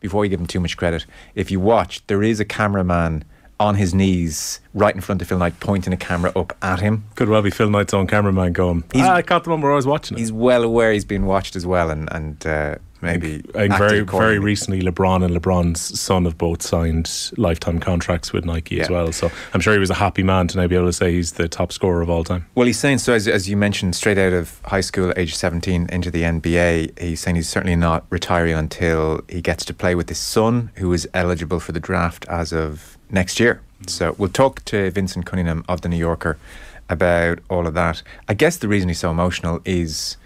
before 0.00 0.24
you 0.24 0.28
give 0.28 0.40
him 0.40 0.46
too 0.46 0.60
much 0.60 0.76
credit, 0.76 1.06
if 1.34 1.50
you 1.50 1.58
watch, 1.58 2.06
there 2.06 2.22
is 2.22 2.38
a 2.38 2.44
cameraman 2.44 3.24
on 3.58 3.74
his 3.76 3.94
knees 3.94 4.60
right 4.74 4.94
in 4.94 5.00
front 5.00 5.22
of 5.22 5.28
Phil 5.28 5.38
Knight, 5.38 5.58
pointing 5.60 5.92
a 5.92 5.96
camera 5.96 6.30
up 6.36 6.54
at 6.60 6.80
him. 6.80 7.04
Could 7.14 7.30
well 7.30 7.40
be 7.40 7.50
Phil 7.50 7.70
Knight's 7.70 7.94
own 7.94 8.06
cameraman 8.06 8.52
going, 8.52 8.84
he's, 8.92 9.02
ah, 9.02 9.14
I 9.14 9.22
caught 9.22 9.44
the 9.44 9.50
one 9.50 9.62
where 9.62 9.72
I 9.72 9.76
was 9.76 9.86
watching 9.86 10.16
it. 10.16 10.20
He's 10.20 10.32
well 10.32 10.62
aware 10.62 10.92
he's 10.92 11.06
being 11.06 11.24
watched 11.24 11.56
as 11.56 11.64
well, 11.66 11.90
and, 11.90 12.08
and 12.12 12.46
uh, 12.46 12.74
maybe. 13.06 13.42
I 13.54 13.68
think 13.68 13.78
very 13.78 14.00
very 14.00 14.38
recently, 14.38 14.82
LeBron 14.82 15.24
and 15.24 15.34
LeBron's 15.34 15.98
son 15.98 16.24
have 16.24 16.36
both 16.36 16.62
signed 16.62 17.32
lifetime 17.36 17.78
contracts 17.78 18.32
with 18.32 18.44
Nike 18.44 18.76
yeah. 18.76 18.82
as 18.82 18.90
well. 18.90 19.12
So 19.12 19.30
I'm 19.54 19.60
sure 19.60 19.72
he 19.72 19.78
was 19.78 19.90
a 19.90 19.94
happy 19.94 20.22
man 20.22 20.48
to 20.48 20.58
now 20.58 20.66
be 20.66 20.76
able 20.76 20.86
to 20.86 20.92
say 20.92 21.12
he's 21.12 21.32
the 21.32 21.48
top 21.48 21.72
scorer 21.72 22.02
of 22.02 22.10
all 22.10 22.24
time. 22.24 22.46
Well, 22.54 22.66
he's 22.66 22.78
saying 22.78 22.98
so 22.98 23.14
as, 23.14 23.26
as 23.28 23.48
you 23.48 23.56
mentioned, 23.56 23.96
straight 23.96 24.18
out 24.18 24.32
of 24.32 24.60
high 24.64 24.80
school, 24.80 25.12
age 25.16 25.34
17, 25.34 25.88
into 25.90 26.10
the 26.10 26.22
NBA. 26.22 26.98
He's 26.98 27.20
saying 27.20 27.36
he's 27.36 27.48
certainly 27.48 27.76
not 27.76 28.04
retiring 28.10 28.54
until 28.54 29.22
he 29.28 29.40
gets 29.40 29.64
to 29.66 29.74
play 29.74 29.94
with 29.94 30.08
his 30.08 30.18
son, 30.18 30.70
who 30.76 30.92
is 30.92 31.08
eligible 31.14 31.60
for 31.60 31.72
the 31.72 31.80
draft 31.80 32.26
as 32.28 32.52
of 32.52 32.98
next 33.10 33.40
year. 33.40 33.60
Mm-hmm. 33.76 33.88
So 33.88 34.14
we'll 34.18 34.30
talk 34.30 34.64
to 34.66 34.90
Vinson 34.90 35.22
Cunningham 35.22 35.64
of 35.68 35.82
the 35.82 35.88
New 35.88 35.96
Yorker 35.96 36.38
about 36.88 37.40
all 37.50 37.66
of 37.66 37.74
that. 37.74 38.02
I 38.28 38.34
guess 38.34 38.56
the 38.56 38.68
reason 38.68 38.88
he's 38.88 39.00
so 39.00 39.10
emotional 39.10 39.60
is 39.64 40.16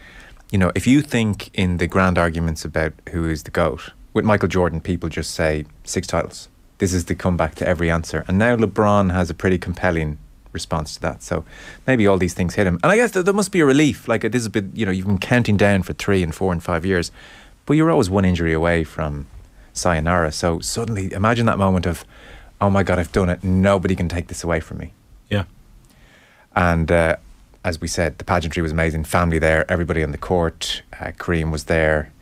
you 0.51 0.59
know, 0.59 0.73
if 0.75 0.87
you 0.87 1.01
think 1.01 1.51
in 1.55 1.77
the 1.77 1.87
grand 1.87 2.19
arguments 2.19 2.65
about 2.65 2.93
who 3.11 3.29
is 3.29 3.45
the 3.45 3.51
GOAT, 3.51 3.93
with 4.13 4.25
Michael 4.25 4.49
Jordan, 4.49 4.81
people 4.81 5.09
just 5.09 5.33
say 5.33 5.65
six 5.85 6.07
titles. 6.07 6.49
This 6.79 6.93
is 6.93 7.05
the 7.05 7.15
comeback 7.15 7.55
to 7.57 7.69
every 7.69 7.91
answer. 7.91 8.25
And 8.27 8.39
now 8.39 8.57
LeBron 8.57 9.13
has 9.13 9.31
a 9.31 9.35
pretty 9.35 9.59
compelling 9.59 10.19
response 10.53 10.95
to 10.95 11.01
that. 11.03 11.23
So 11.23 11.45
maybe 11.87 12.07
all 12.07 12.19
these 12.19 12.35
things 12.35 12.55
hit 12.55 12.67
him. 12.67 12.81
And 12.83 12.91
I 12.91 12.97
guess 12.97 13.13
there, 13.13 13.23
there 13.23 13.35
must 13.35 13.53
be 13.53 13.61
a 13.61 13.67
relief. 13.67 14.09
Like 14.09 14.23
this 14.23 14.43
has 14.43 14.49
been, 14.49 14.73
you 14.75 14.85
know, 14.85 14.93
you've 14.93 15.07
been 15.07 15.19
counting 15.19 15.57
down 15.57 15.83
for 15.83 15.93
three 15.93 16.23
and 16.23 16.35
four 16.35 16.53
and 16.53 16.63
five 16.63 16.85
years, 16.85 17.13
but 17.67 17.75
you're 17.75 17.91
always 17.91 18.11
one 18.11 18.25
injury 18.25 18.53
away 18.53 18.83
from 18.83 19.27
sayonara. 19.73 20.33
So 20.33 20.59
suddenly, 20.61 21.13
imagine 21.13 21.47
that 21.47 21.59
moment 21.59 21.87
of, 21.87 22.05
oh 22.61 22.71
my 22.71 22.83
God, 22.83 22.99
I've 22.99 23.13
done 23.13 23.29
it. 23.29 23.45
Nobody 23.45 23.95
can 23.95 24.09
take 24.09 24.27
this 24.27 24.43
away 24.43 24.59
from 24.59 24.79
me. 24.79 24.93
Yeah. 25.29 25.45
And 26.57 26.91
uh, 26.91 27.17
as 27.65 27.81
we 27.81 27.89
said, 27.89 28.19
the 28.19 28.25
pageantry 28.25 28.63
was 28.63 28.73
amazing. 28.73 29.05
Family 29.05 29.39
there, 29.39 29.71
everybody 29.71 30.03
on 30.03 30.13
the 30.13 30.19
court. 30.19 30.83
Uh, 30.95 31.13
Kareem 31.13 31.51
was 31.51 31.65
there. 31.65 32.13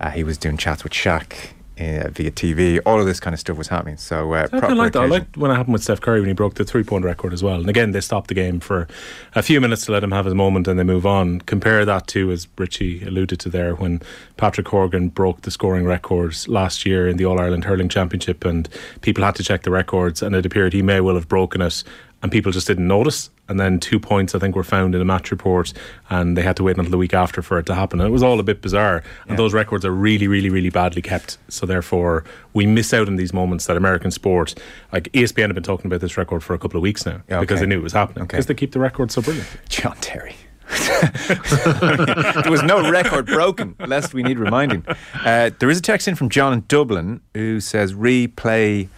Uh, 0.00 0.10
he 0.10 0.24
was 0.24 0.38
doing 0.38 0.56
chats 0.56 0.84
with 0.84 0.92
Shaq. 0.92 1.50
uh, 1.80 2.10
via 2.10 2.30
TV. 2.30 2.80
All 2.84 2.98
of 2.98 3.06
this 3.06 3.20
kind 3.20 3.34
of 3.34 3.40
stuff 3.40 3.56
was 3.56 3.68
happening. 3.68 3.96
So 3.96 4.34
uh, 4.34 4.48
I 4.52 4.58
proper 4.58 4.74
like 4.74 4.92
that. 4.92 5.02
I 5.02 5.06
liked 5.06 5.36
when 5.36 5.50
it 5.50 5.54
happened 5.54 5.74
with 5.74 5.82
Steph 5.84 6.00
Curry 6.00 6.20
when 6.20 6.28
he 6.28 6.34
broke 6.34 6.54
the 6.54 6.64
three 6.64 6.82
point 6.82 7.04
record 7.04 7.32
as 7.32 7.42
well. 7.42 7.60
And 7.60 7.68
again, 7.68 7.92
they 7.92 8.00
stopped 8.00 8.28
the 8.28 8.34
game 8.34 8.60
for 8.60 8.88
a 9.34 9.42
few 9.42 9.60
minutes 9.60 9.84
to 9.86 9.92
let 9.92 10.02
him 10.02 10.10
have 10.10 10.24
his 10.24 10.34
moment 10.34 10.66
and 10.66 10.78
they 10.78 10.84
move 10.84 11.06
on. 11.06 11.40
Compare 11.42 11.84
that 11.84 12.06
to, 12.08 12.30
as 12.32 12.48
Richie 12.56 13.04
alluded 13.04 13.38
to 13.40 13.48
there, 13.48 13.74
when 13.74 14.02
Patrick 14.36 14.68
Horgan 14.68 15.08
broke 15.08 15.42
the 15.42 15.50
scoring 15.50 15.84
records 15.84 16.48
last 16.48 16.84
year 16.84 17.08
in 17.08 17.16
the 17.16 17.24
All 17.24 17.38
Ireland 17.38 17.64
Hurling 17.64 17.88
Championship 17.88 18.44
and 18.44 18.68
people 19.02 19.24
had 19.24 19.36
to 19.36 19.44
check 19.44 19.62
the 19.62 19.70
records 19.70 20.22
and 20.22 20.34
it 20.34 20.44
appeared 20.44 20.72
he 20.72 20.82
may 20.82 21.00
well 21.00 21.14
have 21.14 21.28
broken 21.28 21.62
it 21.62 21.84
and 22.22 22.32
people 22.32 22.50
just 22.52 22.66
didn't 22.66 22.88
notice. 22.88 23.30
And 23.48 23.58
then 23.58 23.80
two 23.80 23.98
points, 23.98 24.34
I 24.34 24.38
think, 24.38 24.54
were 24.54 24.62
found 24.62 24.94
in 24.94 25.00
a 25.00 25.04
match 25.04 25.30
report, 25.30 25.72
and 26.10 26.36
they 26.36 26.42
had 26.42 26.56
to 26.56 26.62
wait 26.62 26.76
until 26.76 26.90
the 26.90 26.98
week 26.98 27.14
after 27.14 27.40
for 27.40 27.58
it 27.58 27.64
to 27.66 27.74
happen. 27.74 27.98
And 28.00 28.06
it 28.08 28.12
was 28.12 28.22
all 28.22 28.38
a 28.38 28.42
bit 28.42 28.60
bizarre. 28.60 29.02
And 29.26 29.38
those 29.38 29.54
records 29.54 29.84
are 29.86 29.90
really, 29.90 30.28
really, 30.28 30.50
really 30.50 30.68
badly 30.70 31.00
kept. 31.00 31.38
So 31.48 31.64
therefore, 31.64 32.24
we 32.52 32.66
miss 32.66 32.92
out 32.92 33.08
on 33.08 33.16
these 33.16 33.32
moments 33.32 33.66
that 33.66 33.76
American 33.76 34.10
sport, 34.10 34.54
like 34.92 35.04
ESPN, 35.12 35.46
have 35.46 35.54
been 35.54 35.62
talking 35.62 35.86
about 35.86 36.00
this 36.00 36.16
record 36.18 36.44
for 36.44 36.52
a 36.54 36.58
couple 36.58 36.76
of 36.76 36.82
weeks 36.82 37.06
now 37.06 37.22
Yeah, 37.28 37.40
because 37.40 37.60
they 37.60 37.66
knew 37.66 37.78
it 37.78 37.82
was 37.82 37.94
happening 37.94 38.24
Okay. 38.24 38.36
because 38.36 38.46
they 38.46 38.54
keep 38.54 38.72
the 38.72 38.80
record 38.80 39.10
so 39.10 39.22
brilliant. 39.22 39.48
John 39.68 39.96
Terry. 40.00 40.36
there 41.24 42.50
was 42.50 42.62
no 42.62 42.90
record 42.90 43.24
broken, 43.26 43.74
lest 43.86 44.12
we 44.12 44.22
need 44.22 44.38
reminding. 44.38 44.84
Uh, 45.14 45.50
there 45.58 45.70
is 45.70 45.78
a 45.78 45.82
text 45.82 46.06
in 46.08 46.14
from 46.14 46.28
John 46.28 46.52
in 46.52 46.64
Dublin 46.68 47.20
who 47.34 47.60
says 47.60 47.94
replay 47.94 48.88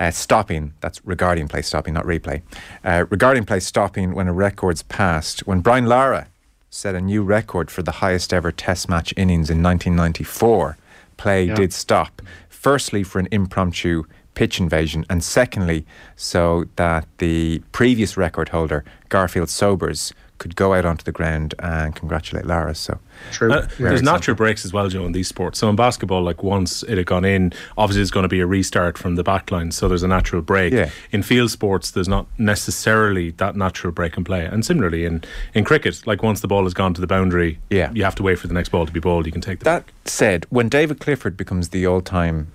uh, 0.00 0.10
stopping. 0.10 0.72
That's 0.80 1.04
regarding 1.04 1.46
play 1.48 1.62
stopping, 1.62 1.94
not 1.94 2.04
replay. 2.06 2.42
Uh, 2.82 3.04
regarding 3.10 3.44
play 3.44 3.60
stopping 3.60 4.14
when 4.14 4.26
a 4.26 4.32
record's 4.32 4.82
passed. 4.82 5.46
When 5.46 5.60
Brian 5.60 5.86
Lara 5.86 6.28
set 6.70 6.94
a 6.94 7.00
new 7.00 7.22
record 7.22 7.70
for 7.70 7.82
the 7.82 7.92
highest 7.92 8.32
ever 8.32 8.50
Test 8.50 8.88
match 8.88 9.12
innings 9.16 9.50
in 9.50 9.62
1994, 9.62 10.76
play 11.16 11.44
Yeah. 11.44 11.54
did 11.54 11.72
stop. 11.72 12.22
Firstly, 12.48 13.02
for 13.02 13.18
an 13.18 13.28
impromptu 13.30 14.04
pitch 14.34 14.58
invasion, 14.60 15.04
and 15.10 15.22
secondly, 15.22 15.84
so 16.16 16.64
that 16.76 17.06
the 17.18 17.60
previous 17.72 18.16
record 18.16 18.50
holder, 18.50 18.84
Garfield 19.08 19.50
Sobers, 19.50 20.14
could 20.40 20.56
go 20.56 20.74
out 20.74 20.84
onto 20.84 21.04
the 21.04 21.12
ground 21.12 21.54
and 21.60 21.94
congratulate 21.94 22.46
Lara. 22.46 22.74
So, 22.74 22.98
True. 23.30 23.52
Uh, 23.52 23.68
there's 23.78 24.02
natural 24.02 24.34
breaks 24.34 24.64
as 24.64 24.72
well, 24.72 24.88
Joe, 24.88 25.04
in 25.04 25.12
these 25.12 25.28
sports. 25.28 25.58
So 25.58 25.68
in 25.68 25.76
basketball, 25.76 26.22
like 26.22 26.42
once 26.42 26.82
it 26.84 26.96
had 26.96 27.06
gone 27.06 27.24
in, 27.26 27.52
obviously 27.76 28.00
it's 28.02 28.10
going 28.10 28.24
to 28.24 28.28
be 28.28 28.40
a 28.40 28.46
restart 28.46 28.96
from 28.98 29.14
the 29.16 29.22
back 29.22 29.50
line, 29.52 29.70
so 29.70 29.86
there's 29.86 30.02
a 30.02 30.08
natural 30.08 30.40
break. 30.42 30.72
Yeah. 30.72 30.90
In 31.12 31.22
field 31.22 31.50
sports, 31.50 31.90
there's 31.92 32.08
not 32.08 32.26
necessarily 32.38 33.30
that 33.32 33.54
natural 33.54 33.92
break 33.92 34.16
in 34.16 34.24
play. 34.24 34.46
And 34.46 34.64
similarly 34.64 35.04
in, 35.04 35.22
in 35.54 35.62
cricket, 35.64 36.06
like 36.06 36.22
once 36.22 36.40
the 36.40 36.48
ball 36.48 36.64
has 36.64 36.72
gone 36.74 36.94
to 36.94 37.00
the 37.00 37.06
boundary, 37.06 37.58
Yeah. 37.68 37.92
you 37.92 38.02
have 38.02 38.14
to 38.16 38.22
wait 38.22 38.38
for 38.38 38.46
the 38.48 38.54
next 38.54 38.70
ball 38.70 38.86
to 38.86 38.92
be 38.92 39.00
bowled. 39.00 39.26
You 39.26 39.32
can 39.32 39.42
take 39.42 39.58
the 39.60 39.64
that 39.66 39.84
said, 40.06 40.46
when 40.48 40.68
David 40.70 40.98
Clifford 41.00 41.36
becomes 41.36 41.68
the 41.68 41.86
all 41.86 42.00
time 42.00 42.50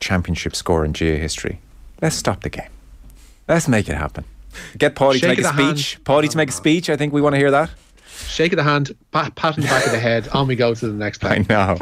championship 0.00 0.56
scorer 0.56 0.84
in 0.86 0.92
GA 0.94 1.18
history, 1.18 1.60
let's 2.00 2.16
stop 2.16 2.42
the 2.42 2.50
game. 2.50 2.70
Let's 3.46 3.68
make 3.68 3.88
it 3.90 3.96
happen. 3.96 4.24
Get 4.78 4.94
Paulie 4.94 5.20
to 5.20 5.28
make 5.28 5.38
a 5.38 5.42
speech. 5.44 5.56
the 5.56 5.62
hand. 5.62 5.78
speach. 5.78 6.04
Paulie 6.04 6.30
to 6.30 6.36
make 6.36 6.48
a 6.48 6.52
speech. 6.52 6.90
I 6.90 6.96
think 6.96 7.12
we 7.12 7.20
want 7.20 7.34
to 7.34 7.38
hear 7.38 7.50
that. 7.50 7.70
Shake 8.28 8.52
of 8.52 8.56
the 8.56 8.62
hand, 8.62 8.94
pat, 9.12 9.34
pat 9.34 9.54
on 9.56 9.60
the 9.62 9.66
back 9.68 9.84
of 9.86 9.92
the 9.92 9.98
head. 9.98 10.28
On 10.28 10.46
we 10.46 10.54
go 10.56 10.72
to 10.74 10.86
the 10.86 10.92
next 10.92 11.24
I 11.24 11.42
play. 11.42 11.46
know. 11.48 11.76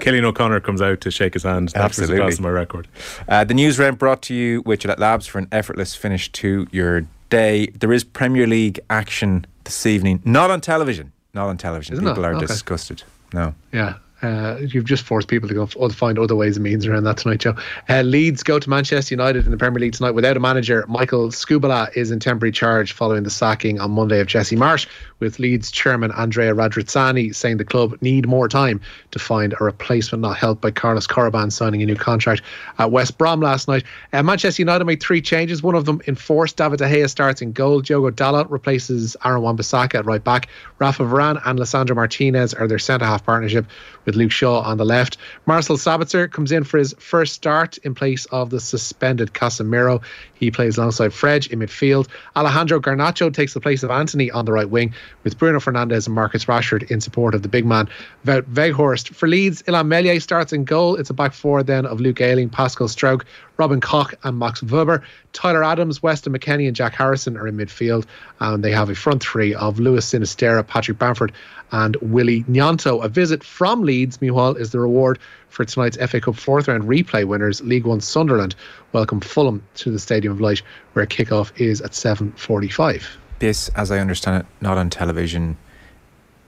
Killian 0.00 0.24
O'Connor 0.24 0.60
comes 0.60 0.82
out 0.82 1.00
to 1.02 1.10
shake 1.10 1.34
his 1.34 1.44
hand. 1.44 1.68
That 1.70 1.82
Absolutely. 1.84 2.18
class 2.18 2.34
of 2.34 2.40
my 2.40 2.48
record. 2.50 2.88
Uh, 3.28 3.44
the 3.44 3.54
news 3.54 3.78
round 3.78 3.98
brought 3.98 4.22
to 4.22 4.34
you 4.34 4.62
with 4.62 4.80
Gillette 4.80 4.98
Labs 4.98 5.26
for 5.26 5.38
an 5.38 5.48
effortless 5.52 5.94
finish 5.94 6.30
to 6.32 6.66
your 6.72 7.06
day. 7.30 7.66
There 7.68 7.92
is 7.92 8.02
Premier 8.04 8.46
League 8.46 8.80
action 8.90 9.46
this 9.64 9.86
evening, 9.86 10.20
not 10.24 10.50
on 10.50 10.60
television. 10.60 11.12
Not 11.34 11.46
on 11.48 11.56
television. 11.58 11.94
Isn't 11.94 12.06
it? 12.06 12.10
People 12.10 12.26
are 12.26 12.34
Okay. 12.34 12.46
disgusted. 12.46 13.04
No. 13.32 13.54
Yeah. 13.72 13.94
Uh, 14.22 14.58
you've 14.60 14.84
just 14.84 15.02
forced 15.02 15.26
people 15.26 15.48
to 15.48 15.54
go 15.54 15.64
f- 15.64 15.92
find 15.92 16.18
other 16.18 16.36
ways 16.36 16.56
and 16.56 16.64
means 16.64 16.86
around 16.86 17.04
that 17.04 17.16
tonight, 17.16 17.40
Joe. 17.40 17.56
Uh, 17.88 18.02
Leeds 18.02 18.42
go 18.42 18.58
to 18.58 18.70
Manchester 18.70 19.12
United 19.12 19.44
in 19.44 19.50
the 19.50 19.56
Premier 19.56 19.80
League 19.80 19.94
tonight 19.94 20.12
without 20.12 20.36
a 20.36 20.40
manager. 20.40 20.84
Michael 20.88 21.28
Skubala 21.28 21.94
is 21.96 22.10
in 22.10 22.20
temporary 22.20 22.52
charge 22.52 22.92
following 22.92 23.24
the 23.24 23.30
sacking 23.30 23.80
on 23.80 23.90
Monday 23.90 24.20
of 24.20 24.28
Jesse 24.28 24.56
Marsch, 24.56 24.86
with 25.18 25.38
Leeds 25.38 25.70
chairman 25.70 26.12
Andrea 26.12 26.54
Radrizzani 26.54 27.34
saying 27.34 27.56
the 27.56 27.64
club 27.64 27.96
need 28.00 28.26
more 28.26 28.48
time 28.48 28.80
to 29.10 29.18
find 29.18 29.54
a 29.58 29.64
replacement, 29.64 30.22
not 30.22 30.36
helped 30.36 30.60
by 30.60 30.70
Carlos 30.70 31.06
Corberán 31.06 31.50
signing 31.50 31.82
a 31.82 31.86
new 31.86 31.96
contract 31.96 32.42
at 32.78 32.90
West 32.90 33.18
Brom 33.18 33.40
last 33.40 33.68
night. 33.68 33.84
Uh, 34.12 34.22
Manchester 34.22 34.62
United 34.62 34.84
made 34.84 35.02
three 35.02 35.20
changes. 35.20 35.62
One 35.62 35.74
of 35.74 35.84
them 35.84 36.00
enforced. 36.06 36.56
David 36.56 36.78
De 36.78 36.88
Gea 36.88 37.08
starts 37.08 37.42
in 37.42 37.52
goal. 37.52 37.80
Diogo 37.80 38.10
Dalot 38.10 38.50
replaces 38.50 39.16
Aaron 39.24 39.42
Wan-Bissaka 39.42 39.96
at 39.96 40.06
right 40.06 40.22
back. 40.22 40.48
Rafa 40.78 41.02
Varane 41.04 41.40
and 41.44 41.58
Lisandro 41.58 41.96
Martinez 41.96 42.54
are 42.54 42.68
their 42.68 42.78
centre-half 42.78 43.24
partnership 43.24 43.66
with 44.04 44.11
Luke 44.14 44.30
Shaw 44.30 44.60
on 44.60 44.78
the 44.78 44.84
left. 44.84 45.16
Marcel 45.46 45.76
Sabitzer 45.76 46.30
comes 46.30 46.52
in 46.52 46.64
for 46.64 46.78
his 46.78 46.94
first 46.98 47.34
start 47.34 47.78
in 47.78 47.94
place 47.94 48.26
of 48.26 48.50
the 48.50 48.60
suspended 48.60 49.32
Casemiro. 49.32 50.02
He 50.34 50.50
plays 50.50 50.76
alongside 50.76 51.12
Fred 51.12 51.46
in 51.46 51.60
midfield. 51.60 52.08
Alejandro 52.34 52.80
Garnacho 52.80 53.32
takes 53.32 53.54
the 53.54 53.60
place 53.60 53.82
of 53.82 53.90
Antony 53.90 54.30
on 54.30 54.44
the 54.44 54.52
right 54.52 54.68
wing, 54.68 54.94
with 55.24 55.38
Bruno 55.38 55.58
Fernandes 55.58 56.06
and 56.06 56.14
Marcus 56.14 56.46
Rashford 56.46 56.90
in 56.90 57.00
support 57.00 57.34
of 57.34 57.42
the 57.42 57.48
big 57.48 57.64
man. 57.64 57.88
Wout 58.26 58.42
Weghorst 58.42 59.14
for 59.14 59.28
Leeds. 59.28 59.62
Illan 59.62 59.86
Meslier 59.86 60.20
starts 60.20 60.52
in 60.52 60.64
goal. 60.64 60.96
It's 60.96 61.10
a 61.10 61.14
back 61.14 61.32
four 61.32 61.62
then 61.62 61.86
of 61.86 62.00
Luke 62.00 62.20
Ayling, 62.20 62.50
Pascal 62.50 62.88
Struijk, 62.88 63.22
Robin 63.62 63.80
Koch, 63.80 64.12
and 64.24 64.40
Max 64.40 64.60
Wöber. 64.60 65.04
Tyler 65.32 65.62
Adams, 65.62 66.02
Weston 66.02 66.32
McKennie, 66.32 66.66
and 66.66 66.74
Jack 66.74 66.96
Harrison 66.96 67.36
are 67.36 67.46
in 67.46 67.56
midfield, 67.56 68.06
and 68.40 68.64
they 68.64 68.72
have 68.72 68.90
a 68.90 68.94
front 68.96 69.22
three 69.22 69.54
of 69.54 69.78
Luis 69.78 70.04
Sinisterra, 70.04 70.66
Patrick 70.66 70.98
Bamford, 70.98 71.30
and 71.70 71.94
Willy 72.02 72.42
Gnonto. 72.48 73.04
A 73.04 73.08
visit 73.08 73.44
from 73.44 73.82
Leeds, 73.82 74.20
meanwhile, 74.20 74.56
is 74.56 74.72
the 74.72 74.80
reward 74.80 75.20
for 75.48 75.64
tonight's 75.64 75.96
FA 75.96 76.20
Cup 76.20 76.34
fourth 76.34 76.66
round 76.66 76.82
replay 76.82 77.24
winners. 77.24 77.60
League 77.60 77.86
One 77.86 78.00
Sunderland 78.00 78.56
welcome 78.90 79.20
Fulham 79.20 79.62
to 79.76 79.92
the 79.92 80.00
Stadium 80.00 80.32
of 80.32 80.40
Light, 80.40 80.62
where 80.94 81.06
kickoff 81.06 81.52
is 81.54 81.80
at 81.82 81.92
7:45. 81.92 83.16
This, 83.38 83.68
as 83.76 83.92
I 83.92 84.00
understand 84.00 84.40
it, 84.40 84.46
not 84.60 84.76
on 84.76 84.90
television. 84.90 85.56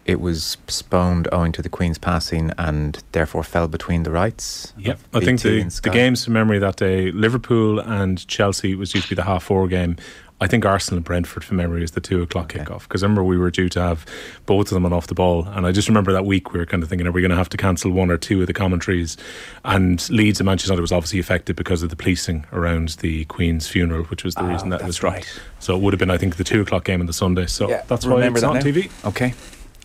It 0.06 0.20
was 0.20 0.56
postponed 0.66 1.28
owing 1.32 1.52
to 1.52 1.62
the 1.62 1.68
Queen's 1.68 1.98
passing 1.98 2.52
and 2.58 3.02
therefore 3.12 3.42
fell 3.42 3.68
between 3.68 4.02
the 4.02 4.10
rights. 4.10 4.72
Yep, 4.78 4.98
I 5.14 5.20
think 5.20 5.40
the, 5.40 5.62
the 5.82 5.90
games 5.90 6.24
from 6.24 6.34
memory 6.34 6.58
that 6.58 6.76
day, 6.76 7.10
Liverpool 7.10 7.80
and 7.80 8.26
Chelsea 8.28 8.74
was 8.74 8.92
due 8.92 9.00
to 9.00 9.08
be 9.08 9.14
the 9.14 9.24
half 9.24 9.44
four 9.44 9.66
game. 9.66 9.96
I 10.40 10.46
think 10.46 10.66
Arsenal 10.66 10.98
and 10.98 11.04
Brentford 11.04 11.44
from 11.44 11.56
memory 11.56 11.84
is 11.84 11.92
the 11.92 12.00
two 12.00 12.20
o'clock 12.20 12.52
kickoff 12.52 12.82
because 12.82 13.02
I 13.02 13.06
remember 13.06 13.22
we 13.22 13.38
were 13.38 13.50
due 13.50 13.68
to 13.70 13.80
have 13.80 14.04
both 14.46 14.66
of 14.66 14.74
them 14.74 14.84
on 14.84 14.92
off 14.92 15.06
the 15.06 15.14
ball, 15.14 15.46
and 15.46 15.64
I 15.64 15.72
just 15.72 15.88
remember 15.88 16.12
that 16.12 16.26
week 16.26 16.52
we 16.52 16.58
were 16.58 16.66
kind 16.66 16.82
of 16.82 16.88
thinking, 16.88 17.06
are 17.06 17.12
we 17.12 17.22
going 17.22 17.30
to 17.30 17.36
have 17.36 17.48
to 17.50 17.56
cancel 17.56 17.92
one 17.92 18.10
or 18.10 18.18
two 18.18 18.40
of 18.40 18.46
the 18.46 18.52
commentaries? 18.52 19.16
And 19.64 20.06
Leeds 20.10 20.40
and 20.40 20.46
Manchester 20.46 20.72
United 20.72 20.82
was 20.82 20.92
obviously 20.92 21.20
affected 21.20 21.54
because 21.56 21.82
of 21.82 21.90
the 21.90 21.96
policing 21.96 22.44
around 22.52 22.90
the 23.00 23.24
Queen's 23.26 23.68
funeral, 23.68 24.04
which 24.04 24.24
was 24.24 24.34
the 24.34 24.42
ah, 24.42 24.48
reason 24.48 24.70
that 24.70 24.80
it 24.80 24.86
was 24.86 24.96
that's 24.96 25.02
right. 25.04 25.40
So 25.60 25.76
it 25.76 25.80
would 25.80 25.94
have 25.94 26.00
been, 26.00 26.10
I 26.10 26.18
think, 26.18 26.36
the 26.36 26.44
two 26.44 26.60
o'clock 26.60 26.84
game 26.84 27.00
on 27.00 27.06
the 27.06 27.12
Sunday. 27.12 27.46
So 27.46 27.68
that's 27.86 28.04
why 28.04 28.14
remember 28.14 28.38
it's 28.38 28.42
that 28.42 28.48
on 28.50 28.56
now. 28.56 28.60
TV. 28.60 28.90
Okay. 29.06 29.34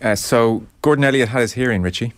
Uh, 0.02 0.14
so 0.14 0.64
Gordon 0.82 1.04
Elliott 1.04 1.28
had 1.28 1.40
his 1.40 1.52
hearing, 1.52 1.82
Richie. 1.82 2.12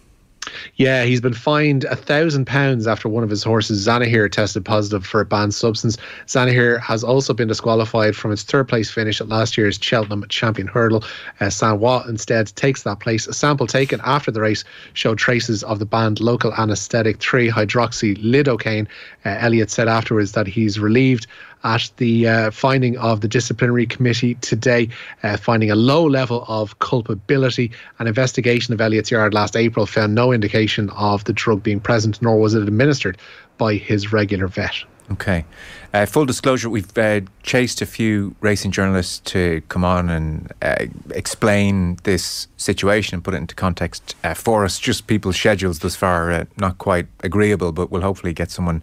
Yeah, 0.77 1.05
he's 1.05 1.21
been 1.21 1.35
fined 1.35 1.85
a 1.85 1.97
thousand 1.97 2.47
pounds 2.47 2.87
after 2.87 3.09
one 3.09 3.23
of 3.23 3.31
his 3.31 3.45
horses, 3.45 3.87
Zanahiyr, 3.87 4.31
tested 4.31 4.65
positive 4.65 5.07
for 5.07 5.21
a 5.21 5.25
banned 5.25 5.55
substance. 5.55 5.97
Zanahiyr 6.27 6.81
has 6.81 7.05
also 7.05 7.33
been 7.33 7.49
disqualified 7.49 8.17
from 8.17 8.33
its 8.33 8.43
third 8.43 8.69
place 8.69 8.91
finish 8.91 9.21
at 9.21 9.29
last 9.29 9.57
year's 9.57 9.79
Cheltenham 9.81 10.25
Champion 10.29 10.67
Hurdle. 10.67 11.05
Uh, 11.41 11.51
Saint 11.51 11.81
Roi 11.81 12.03
instead 12.09 12.49
takes 12.57 12.83
that 12.83 13.01
place. 13.01 13.27
A 13.27 13.33
sample 13.33 13.67
taken 13.67 14.01
after 14.05 14.31
the 14.31 14.41
race 14.41 14.65
showed 14.95 15.19
traces 15.19 15.62
of 15.62 15.79
the 15.79 15.87
banned 15.87 16.21
local 16.21 16.53
anaesthetic 16.55 17.19
3 17.21 17.49
hydroxy 17.49 18.17
lidocaine. 18.19 18.89
Uh, 19.25 19.37
Elliott 19.39 19.71
said 19.71 19.89
afterwards 19.89 20.33
that 20.33 20.47
he's 20.47 20.79
relieved 20.79 21.27
at 21.64 21.90
the 21.97 22.28
uh, 22.28 22.50
finding 22.50 22.97
of 22.99 23.21
the 23.21 23.28
disciplinary 23.28 23.87
committee 23.87 24.35
today, 24.37 24.88
uh, 25.23 25.37
finding 25.37 25.71
a 25.71 25.76
low 25.76 26.04
level 26.04 26.45
of 26.49 26.78
culpability. 26.78 27.71
An 27.99 28.07
investigation 28.07 28.75
of 28.75 28.81
Elliott's 28.81 29.11
yard 29.11 29.35
last 29.35 29.57
April 29.57 29.87
found 29.87 30.14
no 30.14 30.33
indication 30.33 30.90
of 30.90 31.25
the 31.25 31.33
drug 31.33 31.62
being 31.62 31.81
present, 31.81 32.21
nor 32.23 32.38
was 32.38 32.54
it 32.54 32.62
administered 32.62 33.19
by 33.59 33.75
his 33.75 34.12
regular 34.12 34.49
vet. 34.49 34.75
Okay. 35.11 35.45
Uh, 35.92 36.07
full 36.07 36.25
disclosure, 36.25 36.71
we've 36.71 36.97
uh, 36.97 37.21
chased 37.42 37.83
a 37.83 37.87
few 37.87 38.35
racing 38.40 38.71
journalists 38.71 39.19
to 39.19 39.61
come 39.69 39.85
on 39.85 40.09
and 40.09 40.50
uh, 40.62 40.87
explain 41.11 41.99
this 42.04 42.49
situation 42.57 43.16
and 43.16 43.25
put 43.25 43.35
it 43.35 43.38
into 43.38 43.54
context 43.54 44.14
uh, 44.25 44.33
for 44.33 44.64
us. 44.64 44.78
Just 44.78 45.07
people's 45.07 45.37
schedules 45.37 45.81
thus 45.81 45.97
far 45.97 46.33
uh, 46.33 46.45
not 46.57 46.78
quite 46.78 47.09
agreeable, 47.23 47.73
but 47.73 47.90
we'll 47.90 48.02
hopefully 48.02 48.33
get 48.33 48.50
someone 48.50 48.83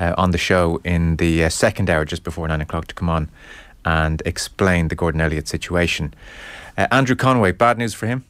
uh, 0.00 0.14
on 0.18 0.32
the 0.32 0.38
show 0.38 0.80
in 0.82 1.16
the 1.16 1.44
uh, 1.44 1.48
second 1.48 1.88
hour 1.88 2.04
just 2.04 2.24
before 2.24 2.48
nine 2.48 2.60
o'clock 2.60 2.86
to 2.88 2.94
come 2.94 3.08
on 3.08 3.28
and 3.84 4.22
explain 4.24 4.88
the 4.88 4.94
Gordon 4.94 5.20
Elliott 5.20 5.46
situation. 5.46 6.12
Uh, 6.76 6.88
Andrew 6.90 7.16
Conway, 7.16 7.52
bad 7.52 7.78
news 7.78 7.94
for 7.94 8.06
him. 8.06 8.24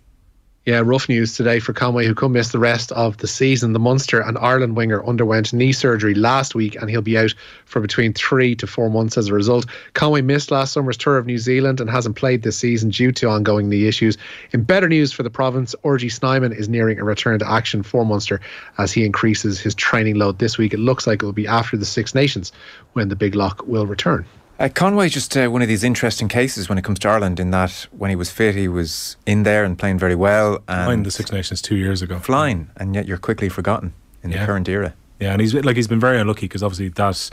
Yeah, 0.67 0.83
rough 0.85 1.09
news 1.09 1.35
today 1.35 1.59
for 1.59 1.73
Conway, 1.73 2.07
who 2.07 2.15
could 2.15 2.33
miss 2.33 2.53
the 2.53 2.59
rest 2.59 2.93
of 2.93 3.17
the 3.17 3.27
season. 3.27 3.73
The 3.73 3.79
Munster 3.79 4.21
and 4.21 4.37
Ireland 4.37 4.77
winger 4.77 5.03
underwent 5.07 5.55
knee 5.55 5.73
surgery 5.73 6.13
last 6.13 6.55
week, 6.55 6.77
and 6.77 6.91
he'll 6.91 7.01
be 7.01 7.17
out 7.17 7.33
for 7.65 7.81
between 7.81 8.13
three 8.13 8.55
to 8.57 8.67
four 8.67 8.91
months 8.91 9.17
as 9.17 9.29
a 9.29 9.35
result. 9.35 9.65
Conway 9.95 10.21
missed 10.21 10.51
last 10.51 10.75
summer's 10.75 10.99
tour 10.99 11.17
of 11.17 11.25
New 11.25 11.39
Zealand 11.39 11.81
and 11.81 11.89
hasn't 11.89 12.17
played 12.17 12.43
this 12.43 12.59
season 12.59 12.91
due 12.91 13.11
to 13.11 13.31
ongoing 13.31 13.71
knee 13.71 13.87
issues. 13.87 14.19
In 14.53 14.63
better 14.63 14.87
news 14.87 15.13
for 15.13 15.23
the 15.23 15.31
province, 15.31 15.75
RG 15.83 16.13
Snyman 16.13 16.53
is 16.53 16.69
nearing 16.69 17.01
a 17.01 17.05
return 17.05 17.39
to 17.39 17.51
action 17.51 17.83
for 17.83 18.05
Munster 18.05 18.39
as 18.77 18.93
he 18.93 19.07
increases 19.07 19.59
his 19.59 19.75
training 19.75 20.17
load 20.17 20.41
this 20.41 20.59
week. 20.59 20.75
It 20.75 20.81
looks 20.81 21.07
like 21.07 21.23
it 21.23 21.25
will 21.25 21.33
be 21.33 21.47
after 21.47 21.79
the 21.79 21.87
Six 21.87 22.15
Nations 22.15 22.53
when 22.93 23.09
the 23.09 23.17
big 23.17 23.35
lock 23.35 23.67
will 23.67 23.87
return. 23.87 24.27
Uh, 24.61 24.69
Conway 24.69 25.09
just 25.09 25.35
uh, 25.39 25.49
one 25.49 25.63
of 25.63 25.69
these 25.69 25.83
interesting 25.83 26.29
cases 26.29 26.69
when 26.69 26.77
it 26.77 26.85
comes 26.85 26.99
to 26.99 27.09
Ireland. 27.09 27.41
In 27.41 27.51
that, 27.51 27.87
when 27.93 28.11
he 28.11 28.17
was 28.17 28.31
fit, 28.31 28.55
he 28.55 28.69
was 28.69 29.17
in 29.25 29.43
there 29.43 29.65
and 29.65 29.79
playing 29.79 29.99
very 29.99 30.15
well. 30.15 30.57
And 30.69 30.85
Flying 30.85 31.03
the 31.03 31.11
Six 31.11 31.33
Nations 31.33 31.63
two 31.63 31.77
years 31.77 32.03
ago. 32.03 32.19
Flying, 32.19 32.69
and 32.77 32.95
yet 32.95 33.07
you're 33.09 33.17
quickly 33.17 33.49
forgotten 33.49 33.95
in 34.23 34.31
Yeah. 34.31 34.41
the 34.41 34.47
current 34.47 34.69
era. 34.69 34.93
Yeah, 35.21 35.33
and 35.33 35.41
he's 35.43 35.53
like 35.53 35.77
he's 35.77 35.87
been 35.87 36.01
very 36.01 36.19
unlucky 36.19 36.47
because 36.47 36.63
obviously 36.63 36.89
that 36.89 37.31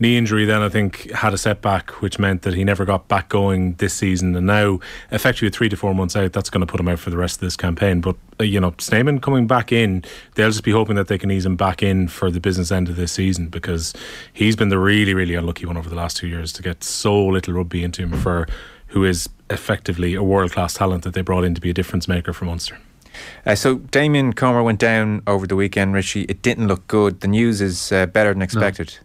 knee 0.00 0.18
injury 0.18 0.44
then 0.44 0.60
I 0.60 0.68
think 0.68 1.08
had 1.12 1.32
a 1.32 1.38
setback, 1.38 2.02
which 2.02 2.18
meant 2.18 2.42
that 2.42 2.54
he 2.54 2.64
never 2.64 2.84
got 2.84 3.06
back 3.06 3.28
going 3.28 3.74
this 3.74 3.94
season, 3.94 4.34
and 4.34 4.44
now 4.48 4.80
effectively 5.12 5.50
three 5.50 5.68
to 5.68 5.76
four 5.76 5.94
months 5.94 6.16
out, 6.16 6.32
that's 6.32 6.50
going 6.50 6.62
to 6.62 6.66
put 6.66 6.80
him 6.80 6.88
out 6.88 6.98
for 6.98 7.10
the 7.10 7.16
rest 7.16 7.36
of 7.36 7.40
this 7.42 7.56
campaign. 7.56 8.00
But 8.00 8.16
uh, 8.40 8.44
you 8.44 8.58
know, 8.58 8.74
Snyman 8.78 9.20
coming 9.20 9.46
back 9.46 9.70
in, 9.70 10.02
they'll 10.34 10.50
just 10.50 10.64
be 10.64 10.72
hoping 10.72 10.96
that 10.96 11.06
they 11.06 11.16
can 11.16 11.30
ease 11.30 11.46
him 11.46 11.54
back 11.54 11.80
in 11.80 12.08
for 12.08 12.28
the 12.28 12.40
business 12.40 12.72
end 12.72 12.88
of 12.88 12.96
this 12.96 13.12
season 13.12 13.48
because 13.48 13.94
he's 14.32 14.56
been 14.56 14.68
the 14.68 14.78
really 14.78 15.14
really 15.14 15.36
unlucky 15.36 15.64
one 15.64 15.76
over 15.76 15.88
the 15.88 15.94
last 15.94 16.16
two 16.16 16.26
years 16.26 16.52
to 16.54 16.62
get 16.62 16.82
so 16.82 17.24
little 17.24 17.54
rugby 17.54 17.84
into 17.84 18.02
him 18.02 18.14
for 18.14 18.48
who 18.88 19.04
is 19.04 19.28
effectively 19.48 20.14
a 20.14 20.24
world 20.24 20.50
class 20.50 20.74
talent 20.74 21.04
that 21.04 21.14
they 21.14 21.20
brought 21.20 21.44
in 21.44 21.54
to 21.54 21.60
be 21.60 21.70
a 21.70 21.74
difference 21.74 22.08
maker 22.08 22.32
for 22.32 22.46
Munster. 22.46 22.78
Uh, 23.46 23.54
so 23.54 23.76
Damien 23.76 24.32
Comer 24.32 24.62
went 24.62 24.78
down 24.78 25.22
over 25.26 25.46
the 25.46 25.56
weekend, 25.56 25.94
Richie. 25.94 26.22
It 26.24 26.42
didn't 26.42 26.68
look 26.68 26.86
good. 26.86 27.20
The 27.20 27.28
news 27.28 27.60
is 27.60 27.92
uh, 27.92 28.06
better 28.06 28.32
than 28.32 28.42
expected. 28.42 28.98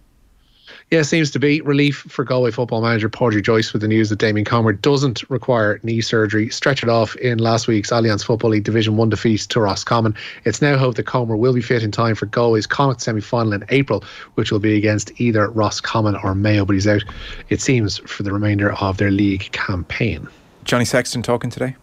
Yeah, 0.93 1.01
seems 1.01 1.31
to 1.31 1.39
be 1.39 1.59
relief 1.61 2.05
for 2.07 2.23
Galway 2.23 2.51
football 2.51 2.81
manager 2.81 3.09
Pádraic 3.09 3.43
Joyce 3.43 3.73
with 3.73 3.81
the 3.81 3.87
news 3.87 4.09
that 4.09 4.19
Damien 4.19 4.45
Comer 4.45 4.73
doesn't 4.73 5.27
require 5.27 5.79
knee 5.81 6.01
surgery. 6.01 6.49
Stretch 6.49 6.83
it 6.83 6.89
off 6.89 7.15
in 7.15 7.39
last 7.39 7.67
week's 7.67 7.91
Alliance 7.91 8.21
Football 8.21 8.51
League 8.51 8.63
Division 8.63 8.95
1 8.95 9.09
defeat 9.09 9.41
to 9.41 9.59
Roscommon. 9.59 10.13
It's 10.45 10.61
now 10.61 10.77
hoped 10.77 10.97
that 10.97 11.07
Comer 11.07 11.35
will 11.35 11.53
be 11.53 11.61
fit 11.61 11.81
in 11.81 11.91
time 11.91 12.13
for 12.13 12.27
Galway's 12.27 12.67
Connacht 12.67 13.01
semi 13.01 13.21
final 13.21 13.53
in 13.53 13.65
April, 13.69 14.03
which 14.35 14.51
will 14.51 14.59
be 14.59 14.77
against 14.77 15.19
either 15.19 15.49
Roscommon 15.49 16.15
or 16.17 16.35
Mayo, 16.35 16.63
but 16.63 16.73
he's 16.73 16.87
out, 16.87 17.03
it 17.49 17.59
seems, 17.59 17.97
for 17.99 18.21
the 18.21 18.31
remainder 18.31 18.73
of 18.73 18.97
their 18.97 19.09
league 19.09 19.51
campaign. 19.51 20.27
Johnny 20.63 20.85
Sexton 20.85 21.23
talking 21.23 21.49
today. 21.49 21.75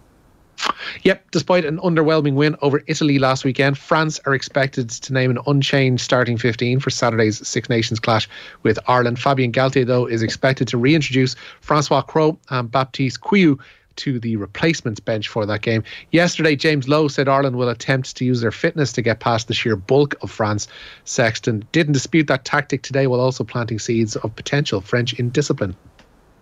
Yep, 1.02 1.30
despite 1.30 1.64
an 1.64 1.78
underwhelming 1.78 2.34
win 2.34 2.56
over 2.62 2.82
Italy 2.86 3.18
last 3.18 3.44
weekend, 3.44 3.78
France 3.78 4.20
are 4.26 4.34
expected 4.34 4.90
to 4.90 5.12
name 5.12 5.30
an 5.30 5.38
unchanged 5.46 6.02
starting 6.02 6.36
15 6.36 6.80
for 6.80 6.90
Saturday's 6.90 7.46
Six 7.46 7.68
Nations 7.68 8.00
clash 8.00 8.28
with 8.62 8.78
Ireland. 8.86 9.18
Fabien 9.18 9.52
Galthié, 9.52 9.86
though, 9.86 10.06
is 10.06 10.22
expected 10.22 10.68
to 10.68 10.78
reintroduce 10.78 11.36
Francois 11.60 12.02
Cros 12.02 12.36
and 12.50 12.70
Baptiste 12.70 13.20
Couilloud 13.20 13.60
to 13.96 14.18
the 14.18 14.36
replacements 14.36 15.00
bench 15.00 15.28
for 15.28 15.44
that 15.44 15.60
game. 15.62 15.82
Yesterday, 16.10 16.56
James 16.56 16.88
Lowe 16.88 17.08
said 17.08 17.28
Ireland 17.28 17.56
will 17.56 17.68
attempt 17.68 18.16
to 18.16 18.24
use 18.24 18.40
their 18.40 18.52
fitness 18.52 18.92
to 18.92 19.02
get 19.02 19.20
past 19.20 19.48
the 19.48 19.54
sheer 19.54 19.76
bulk 19.76 20.14
of 20.22 20.30
France. 20.30 20.68
Sexton 21.04 21.66
didn't 21.72 21.92
dispute 21.92 22.26
that 22.28 22.44
tactic 22.44 22.82
today 22.82 23.06
while 23.06 23.20
also 23.20 23.44
planting 23.44 23.78
seeds 23.78 24.16
of 24.16 24.34
potential 24.36 24.80
French 24.80 25.12
indiscipline. 25.14 25.76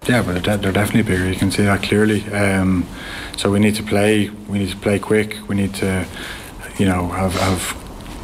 Yeah, 0.07 0.23
but 0.23 0.43
they're 0.43 0.73
definitely 0.73 1.03
bigger. 1.03 1.29
You 1.29 1.37
can 1.37 1.51
see 1.51 1.65
that 1.65 1.83
clearly. 1.83 2.25
Um, 2.31 2.87
so 3.37 3.51
we 3.51 3.59
need 3.59 3.75
to 3.75 3.83
play. 3.83 4.31
We 4.49 4.59
need 4.59 4.71
to 4.71 4.77
play 4.77 4.99
quick. 4.99 5.37
We 5.49 5.57
need 5.57 5.75
to, 5.75 6.07
you 6.79 6.87
know, 6.87 7.09
have 7.09 7.35
have 7.35 7.77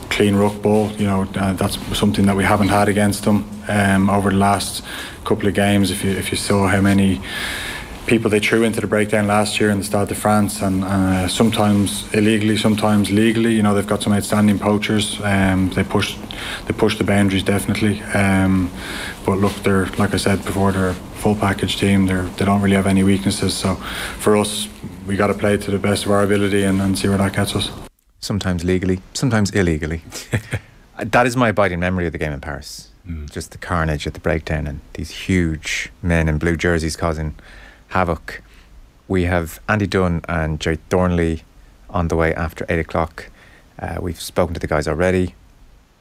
clean 0.08 0.36
ruck 0.36 0.62
ball. 0.62 0.90
You 0.92 1.06
know, 1.06 1.22
uh, 1.34 1.52
that's 1.54 1.76
something 1.98 2.26
that 2.26 2.36
we 2.36 2.44
haven't 2.44 2.68
had 2.68 2.88
against 2.88 3.24
them 3.24 3.48
um, 3.68 4.08
over 4.08 4.30
the 4.30 4.36
last 4.36 4.82
couple 5.24 5.46
of 5.46 5.54
games. 5.54 5.90
If 5.90 6.04
you 6.04 6.12
if 6.12 6.30
you 6.30 6.38
saw 6.38 6.68
how 6.68 6.80
many 6.80 7.20
people 8.06 8.30
they 8.30 8.40
threw 8.40 8.64
into 8.64 8.80
the 8.80 8.86
breakdown 8.86 9.26
last 9.26 9.58
year 9.60 9.70
in 9.70 9.78
the 9.78 9.84
Stade 9.84 10.08
de 10.08 10.14
France, 10.14 10.62
and 10.62 10.84
uh, 10.84 11.28
sometimes 11.28 12.12
illegally, 12.14 12.56
sometimes 12.56 13.10
legally. 13.10 13.54
You 13.54 13.62
know, 13.62 13.74
they've 13.74 13.86
got 13.86 14.02
some 14.02 14.12
outstanding 14.12 14.58
poachers. 14.58 15.20
Um, 15.22 15.70
they 15.70 15.84
push, 15.84 16.16
they 16.66 16.72
push 16.72 16.96
the 16.96 17.04
boundaries 17.04 17.42
definitely. 17.42 18.00
Um, 18.14 18.70
but 19.26 19.38
look, 19.38 19.52
they're 19.64 19.86
like 19.98 20.14
I 20.14 20.18
said 20.18 20.44
before, 20.44 20.72
they're 20.72 20.96
full 21.24 21.34
package 21.34 21.78
team. 21.78 22.04
They're 22.06 22.28
they 22.36 22.44
don't 22.44 22.60
really 22.60 22.76
have 22.76 22.86
any 22.86 23.02
weaknesses. 23.02 23.54
So 23.54 23.76
for 24.24 24.36
us, 24.36 24.68
we 25.06 25.16
got 25.16 25.28
to 25.28 25.34
play 25.34 25.56
to 25.56 25.70
the 25.70 25.78
best 25.78 26.04
of 26.04 26.10
our 26.10 26.22
ability 26.22 26.62
and, 26.64 26.82
and 26.82 26.98
see 26.98 27.08
where 27.08 27.16
that 27.18 27.32
gets 27.32 27.56
us. 27.56 27.70
Sometimes 28.20 28.62
legally, 28.62 29.00
sometimes 29.14 29.50
illegally. 29.50 30.02
that 30.98 31.26
is 31.26 31.34
my 31.34 31.48
abiding 31.48 31.80
memory 31.80 32.06
of 32.06 32.12
the 32.12 32.18
game 32.18 32.32
in 32.32 32.40
Paris. 32.40 32.90
Just 33.30 33.50
the 33.52 33.58
carnage 33.58 34.06
at 34.06 34.14
the 34.14 34.20
breakdown 34.20 34.66
and 34.66 34.80
these 34.94 35.10
huge 35.10 35.90
men 36.02 36.28
in 36.28 36.38
blue 36.38 36.56
jerseys 36.56 36.96
causing 36.96 37.34
havoc. 37.88 38.42
We 39.08 39.24
have 39.24 39.60
Andy 39.68 39.86
Dunn 39.86 40.20
and 40.28 40.60
Gerry 40.60 40.78
Thornley 40.90 41.42
on 41.90 42.08
the 42.08 42.16
way 42.16 42.34
after 42.34 42.64
eight 42.68 42.80
o'clock. 42.80 43.30
Uh, 43.78 43.96
we've 44.00 44.20
spoken 44.20 44.54
to 44.54 44.60
the 44.60 44.66
guys 44.66 44.88
already. 44.88 45.34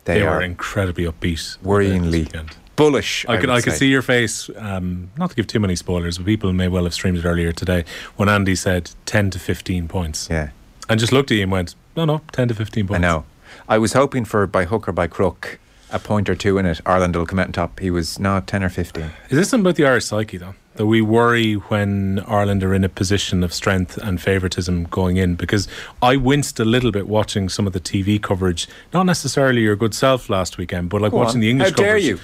They, 0.05 0.19
They, 0.19 0.21
are 0.21 0.37
were 0.37 0.41
incredibly 0.43 1.05
upbeat. 1.05 1.57
worryingly 1.59 2.11
this 2.11 2.33
weekend. 2.33 2.55
Bullish. 2.75 3.25
I 3.27 3.37
could 3.37 3.49
would 3.49 3.57
I 3.57 3.61
could 3.61 3.73
see 3.73 3.87
your 3.89 4.01
face. 4.01 4.49
Um, 4.57 5.09
not 5.17 5.29
to 5.31 5.35
give 5.35 5.47
too 5.47 5.59
many 5.59 5.75
spoilers, 5.75 6.17
but 6.17 6.25
people 6.25 6.53
may 6.53 6.67
well 6.67 6.83
have 6.85 6.93
streamed 6.93 7.17
it 7.17 7.25
earlier 7.25 7.51
today 7.51 7.85
when 8.15 8.29
Andy 8.29 8.55
said 8.55 8.91
ten 9.05 9.29
to 9.31 9.39
fifteen 9.39 9.87
points, 9.87 10.27
Yeah, 10.31 10.49
and 10.89 10.99
just 10.99 11.11
looked 11.13 11.31
at 11.31 11.35
you 11.37 11.43
and 11.43 11.51
went, 11.51 11.75
"No, 11.95 12.05
no, 12.05 12.21
ten 12.31 12.47
to 12.47 12.55
fifteen 12.55 12.87
points. 12.87 13.03
I 13.05 13.09
points." 13.13 13.27
know. 13.27 13.63
I 13.69 13.77
was 13.77 13.93
hoping 13.93 14.25
for 14.25 14.45
by 14.47 14.65
hook 14.65 14.87
or 14.87 14.91
by 14.91 15.07
crook 15.07 15.59
a 15.91 15.99
point 15.99 16.27
or 16.27 16.35
two 16.35 16.57
in 16.57 16.65
it. 16.65 16.81
Ireland 16.85 17.15
will 17.15 17.27
come 17.27 17.37
out 17.39 17.45
on 17.47 17.51
top. 17.53 17.79
He 17.79 17.91
was 17.91 18.17
not 18.19 18.47
ten 18.47 18.63
or 18.63 18.69
fifteen. 18.69 19.11
Is 19.29 19.37
this 19.37 19.49
something 19.49 19.65
about 19.65 19.75
the 19.75 19.85
Irish 19.85 20.05
psyche 20.05 20.37
though? 20.37 20.55
That 20.75 20.87
we 20.87 21.03
worry 21.03 21.53
when 21.53 22.23
Ireland 22.27 22.63
are 22.63 22.73
in 22.73 22.83
a 22.83 22.89
position 22.89 23.43
of 23.43 23.53
strength 23.53 23.95
and 23.97 24.19
favouritism 24.19 24.85
going 24.85 25.17
in? 25.17 25.35
Because 25.35 25.67
I 26.01 26.15
winced 26.15 26.59
a 26.59 26.65
little 26.65 26.91
bit 26.91 27.07
watching 27.07 27.47
some 27.47 27.67
of 27.67 27.73
the 27.73 27.79
TV 27.79 28.19
coverage, 28.19 28.67
not 28.91 29.05
necessarily 29.05 29.61
your 29.61 29.75
good 29.75 29.93
self 29.93 30.31
last 30.31 30.57
weekend, 30.57 30.89
but 30.89 30.99
like 30.99 31.11
Go 31.11 31.17
watching 31.17 31.35
on. 31.35 31.41
the 31.41 31.49
English 31.51 31.69
How 31.69 31.75
dare 31.75 31.85
coverage. 31.89 32.05
you? 32.05 32.19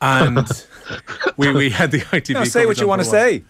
And 0.00 0.66
we, 1.36 1.52
we 1.52 1.70
had 1.70 1.90
the 1.90 2.00
ITV. 2.00 2.34
No, 2.34 2.44
say 2.44 2.66
what 2.66 2.80
you 2.80 2.86
want 2.86 3.02
to 3.02 3.08
for 3.08 3.16
a 3.16 3.20
while. 3.20 3.30
say. 3.30 3.44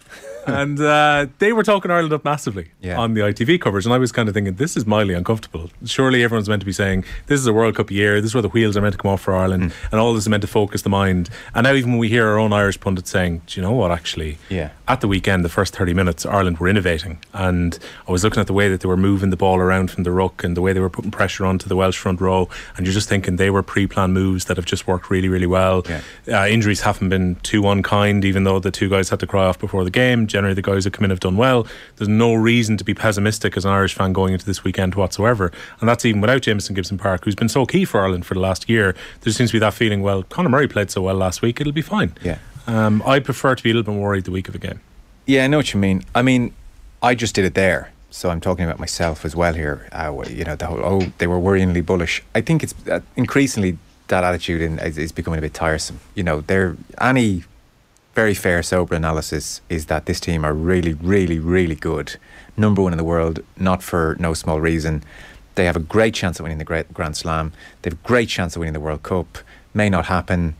And 0.47 0.81
uh, 0.81 1.27
they 1.39 1.53
were 1.53 1.63
talking 1.63 1.91
Ireland 1.91 2.13
up 2.13 2.25
massively 2.25 2.69
Yeah. 2.81 2.99
on 2.99 3.15
the 3.15 3.21
ITV 3.23 3.61
coverage, 3.61 3.85
and 3.85 3.95
I 3.95 3.99
was 3.99 4.13
kind 4.13 4.29
of 4.29 4.35
thinking, 4.35 4.55
this 4.55 4.77
is 4.77 4.87
mildly 4.87 5.15
uncomfortable. 5.15 5.71
Surely 5.85 6.23
everyone's 6.25 6.49
meant 6.49 6.61
to 6.61 6.67
be 6.67 6.73
saying 6.73 7.05
this 7.27 7.41
is 7.41 7.47
a 7.47 7.53
World 7.53 7.77
Cup 7.77 7.91
year, 7.91 8.21
this 8.21 8.31
is 8.31 8.35
where 8.35 8.43
the 8.43 8.49
wheels 8.49 8.77
are 8.77 8.81
meant 8.81 8.93
to 8.95 8.99
come 8.99 9.11
off 9.11 9.21
for 9.23 9.35
Ireland, 9.35 9.73
Hmm. 9.73 9.87
and 9.93 10.01
all 10.01 10.15
this 10.15 10.25
is 10.25 10.29
meant 10.29 10.43
to 10.43 10.47
focus 10.47 10.83
the 10.83 10.89
mind. 10.91 11.31
And 11.55 11.65
now 11.65 11.73
even 11.75 11.91
when 11.93 11.99
we 11.99 12.09
hear 12.09 12.27
our 12.27 12.39
own 12.39 12.53
Irish 12.53 12.79
pundits 12.81 13.11
saying, 13.11 13.43
do 13.47 13.61
you 13.61 13.63
know 13.67 13.73
what? 13.73 13.91
Actually, 13.91 14.39
Yeah. 14.49 14.71
at 14.89 15.01
the 15.01 15.09
weekend, 15.09 15.45
the 15.45 15.49
first 15.49 15.75
thirty 15.77 15.95
minutes, 15.95 16.27
Ireland 16.27 16.59
were 16.59 16.69
innovating, 16.69 17.19
and 17.33 17.79
I 18.09 18.13
was 18.13 18.25
looking 18.25 18.41
at 18.41 18.47
the 18.47 18.53
way 18.53 18.69
that 18.69 18.81
they 18.81 18.89
were 18.89 18.97
moving 18.97 19.31
the 19.31 19.37
ball 19.37 19.59
around 19.59 19.91
from 19.91 20.05
the 20.05 20.11
ruck 20.13 20.45
and 20.45 20.57
the 20.57 20.61
way 20.63 20.73
they 20.73 20.81
were 20.81 20.91
putting 20.91 21.11
pressure 21.11 21.45
onto 21.45 21.69
the 21.69 21.77
Welsh 21.77 21.97
front 21.99 22.21
row, 22.21 22.49
and 22.77 22.87
you're 22.87 22.93
just 22.95 23.09
thinking 23.09 23.37
they 23.37 23.51
were 23.51 23.63
pre-planned 23.63 24.13
moves 24.15 24.45
that 24.47 24.57
have 24.57 24.67
just 24.67 24.87
worked 24.87 25.11
really, 25.11 25.29
really 25.29 25.47
well. 25.47 25.85
Yeah. 25.89 26.43
Uh, 26.43 26.47
injuries 26.47 26.83
haven't 26.83 27.09
been 27.09 27.37
too 27.43 27.67
unkind, 27.69 28.25
even 28.25 28.45
though 28.45 28.59
the 28.59 28.71
two 28.71 28.89
guys 28.89 29.09
had 29.11 29.21
to 29.21 29.27
cry 29.27 29.45
off 29.47 29.59
before 29.59 29.85
the 29.85 29.91
game. 29.91 30.27
Generally, 30.35 30.55
the 30.55 30.63
guys 30.63 30.83
that 30.83 30.93
come 30.93 31.05
in 31.05 31.11
have 31.11 31.21
done 31.21 31.37
well. 31.37 31.65
There's 31.95 32.09
no 32.09 32.35
reason 32.35 32.77
to 32.79 32.83
be 32.83 32.93
pessimistic 32.93 33.57
as 33.57 33.65
an 33.65 33.71
Irish 33.71 33.95
fan 33.95 34.13
going 34.13 34.33
into 34.33 34.45
this 34.45 34.65
weekend 34.65 34.97
whatsoever. 34.97 35.53
And 35.79 35.89
that's 35.89 36.05
even 36.05 36.21
without 36.21 36.43
Jamison 36.43 36.75
Gibson 36.75 36.99
Park, 36.99 37.25
who's 37.25 37.37
been 37.37 37.49
so 37.49 37.65
key 37.65 37.85
for 37.85 38.01
Ireland 38.01 38.27
for 38.27 38.35
the 38.35 38.41
last 38.41 38.69
year. 38.69 38.97
There 39.21 39.33
seems 39.33 39.51
to 39.51 39.55
be 39.55 39.59
that 39.61 39.75
feeling, 39.75 40.03
well, 40.03 40.25
Conor 40.25 40.49
Murray 40.49 40.67
played 40.67 40.91
so 40.91 41.03
well 41.03 41.15
last 41.15 41.41
week, 41.41 41.61
it'll 41.61 41.73
be 41.73 41.83
fine. 41.83 42.17
Yeah. 42.21 42.39
Um, 42.67 43.01
I 43.07 43.21
prefer 43.21 43.55
to 43.55 43.63
be 43.63 43.71
a 43.71 43.75
little 43.75 43.93
bit 43.93 44.01
worried 44.01 44.25
the 44.25 44.33
week 44.33 44.49
of 44.49 44.57
a 44.57 44.59
game. 44.59 44.81
Yeah, 45.25 45.45
I 45.45 45.47
know 45.47 45.59
what 45.59 45.73
you 45.73 45.79
mean. 45.79 46.03
I 46.17 46.23
mean, 46.23 46.53
I 47.01 47.15
just 47.15 47.37
did 47.37 47.45
it 47.45 47.55
there, 47.55 47.93
so 48.11 48.29
I'm 48.29 48.41
talking 48.41 48.65
about 48.65 48.81
myself 48.81 49.25
as 49.25 49.37
well 49.37 49.55
here. 49.55 49.89
Uh, 49.93 50.25
you 50.29 50.43
know, 50.43 50.57
the 50.57 50.67
whole 50.67 50.81
oh, 50.83 51.13
they 51.19 51.29
were 51.29 51.39
worryingly 51.39 51.87
bullish. 51.87 52.25
I 52.35 52.41
think 52.41 52.65
it's 52.65 52.75
uh, 52.89 53.03
increasingly 53.15 53.79
that 54.09 54.25
attitude 54.25 54.63
in, 54.63 54.81
is, 54.81 54.99
is 54.99 55.13
becoming 55.13 55.39
a 55.39 55.43
bit 55.43 55.55
tiresome. 55.55 56.01
You 56.17 56.25
know, 56.25 56.41
there 56.41 56.77
any 57.01 57.45
very 58.15 58.35
fair, 58.35 58.63
sober 58.63 58.95
analysis 58.95 59.61
is 59.69 59.87
that 59.87 60.07
this 60.07 60.21
team 60.21 60.45
are 60.45 60.55
really, 60.55 60.95
really, 60.95 61.39
really 61.39 61.75
good, 61.75 62.17
number 62.57 62.83
one 62.83 62.93
in 62.93 62.99
the 62.99 63.05
world, 63.05 63.41
not 63.57 63.83
for 63.83 64.17
no 64.19 64.35
small 64.35 64.61
reason. 64.61 65.03
They 65.57 65.65
have 65.67 65.77
a 65.77 65.81
great 65.81 66.15
chance 66.15 66.39
of 66.39 66.45
winning 66.45 66.59
the 66.59 66.65
Great 66.65 66.93
Grand 66.93 67.17
Slam. 67.17 67.53
They 67.83 67.91
have 67.91 67.99
a 67.99 68.07
great 68.07 68.29
chance 68.29 68.57
of 68.57 68.61
winning 68.61 68.73
the 68.73 68.81
World 68.81 69.03
Cup. 69.03 69.39
May 69.73 69.89
not 69.89 70.07
happen, 70.07 70.57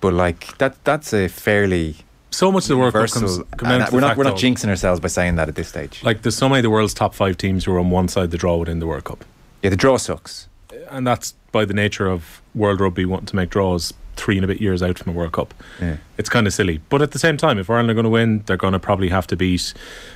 but 0.00 0.12
like 0.12 0.56
that, 0.58 0.82
that's 0.84 1.12
a 1.12 1.28
fairly 1.28 1.96
So 2.30 2.52
much 2.52 2.64
of 2.64 2.68
the 2.68 2.76
World 2.76 2.92
Cup 2.92 3.10
comes, 3.10 3.38
comes 3.38 3.62
we're 3.62 3.78
not 3.78 3.92
we're 3.92 4.00
not 4.00 4.16
though, 4.16 4.32
jinxing 4.34 4.68
ourselves 4.68 5.00
by 5.00 5.08
saying 5.08 5.36
that 5.36 5.48
at 5.48 5.54
this 5.54 5.68
stage. 5.68 6.02
Like, 6.04 6.22
there's 6.22 6.36
so 6.36 6.48
many 6.48 6.60
of 6.60 6.62
the 6.64 6.70
world's 6.70 6.94
top 6.94 7.14
five 7.14 7.36
teams 7.36 7.64
who 7.64 7.72
are 7.72 7.80
on 7.80 7.90
one 7.90 8.08
side 8.08 8.24
of 8.24 8.30
the 8.30 8.38
draw 8.38 8.56
within 8.56 8.78
the 8.80 8.86
World 8.86 9.04
Cup. 9.04 9.24
yeah, 9.62 9.70
the 9.70 9.76
draw 9.76 9.96
sucks. 9.96 10.48
and 10.90 11.06
that's 11.06 11.34
by 11.52 11.64
the 11.64 11.74
nature 11.74 12.06
of 12.08 12.40
World 12.54 12.80
Rugby 12.80 13.04
wanting 13.04 13.26
to 13.26 13.36
make 13.36 13.50
draws 13.50 13.92
three 14.18 14.36
and 14.36 14.44
a 14.44 14.48
bit 14.48 14.60
years 14.60 14.82
out 14.82 14.98
from 14.98 15.12
a 15.12 15.14
World 15.14 15.32
Cup. 15.32 15.54
Yeah. 15.80 15.96
It's 16.18 16.28
kind 16.28 16.46
of 16.46 16.52
silly. 16.52 16.80
But 16.88 17.00
at 17.00 17.12
the 17.12 17.18
same 17.18 17.36
time, 17.36 17.58
if 17.58 17.70
Ireland 17.70 17.90
are 17.90 17.94
going 17.94 18.04
to 18.04 18.10
win, 18.10 18.42
they're 18.46 18.56
going 18.56 18.72
to 18.72 18.78
probably 18.78 19.08
have 19.08 19.26
to 19.28 19.36
beat 19.36 19.72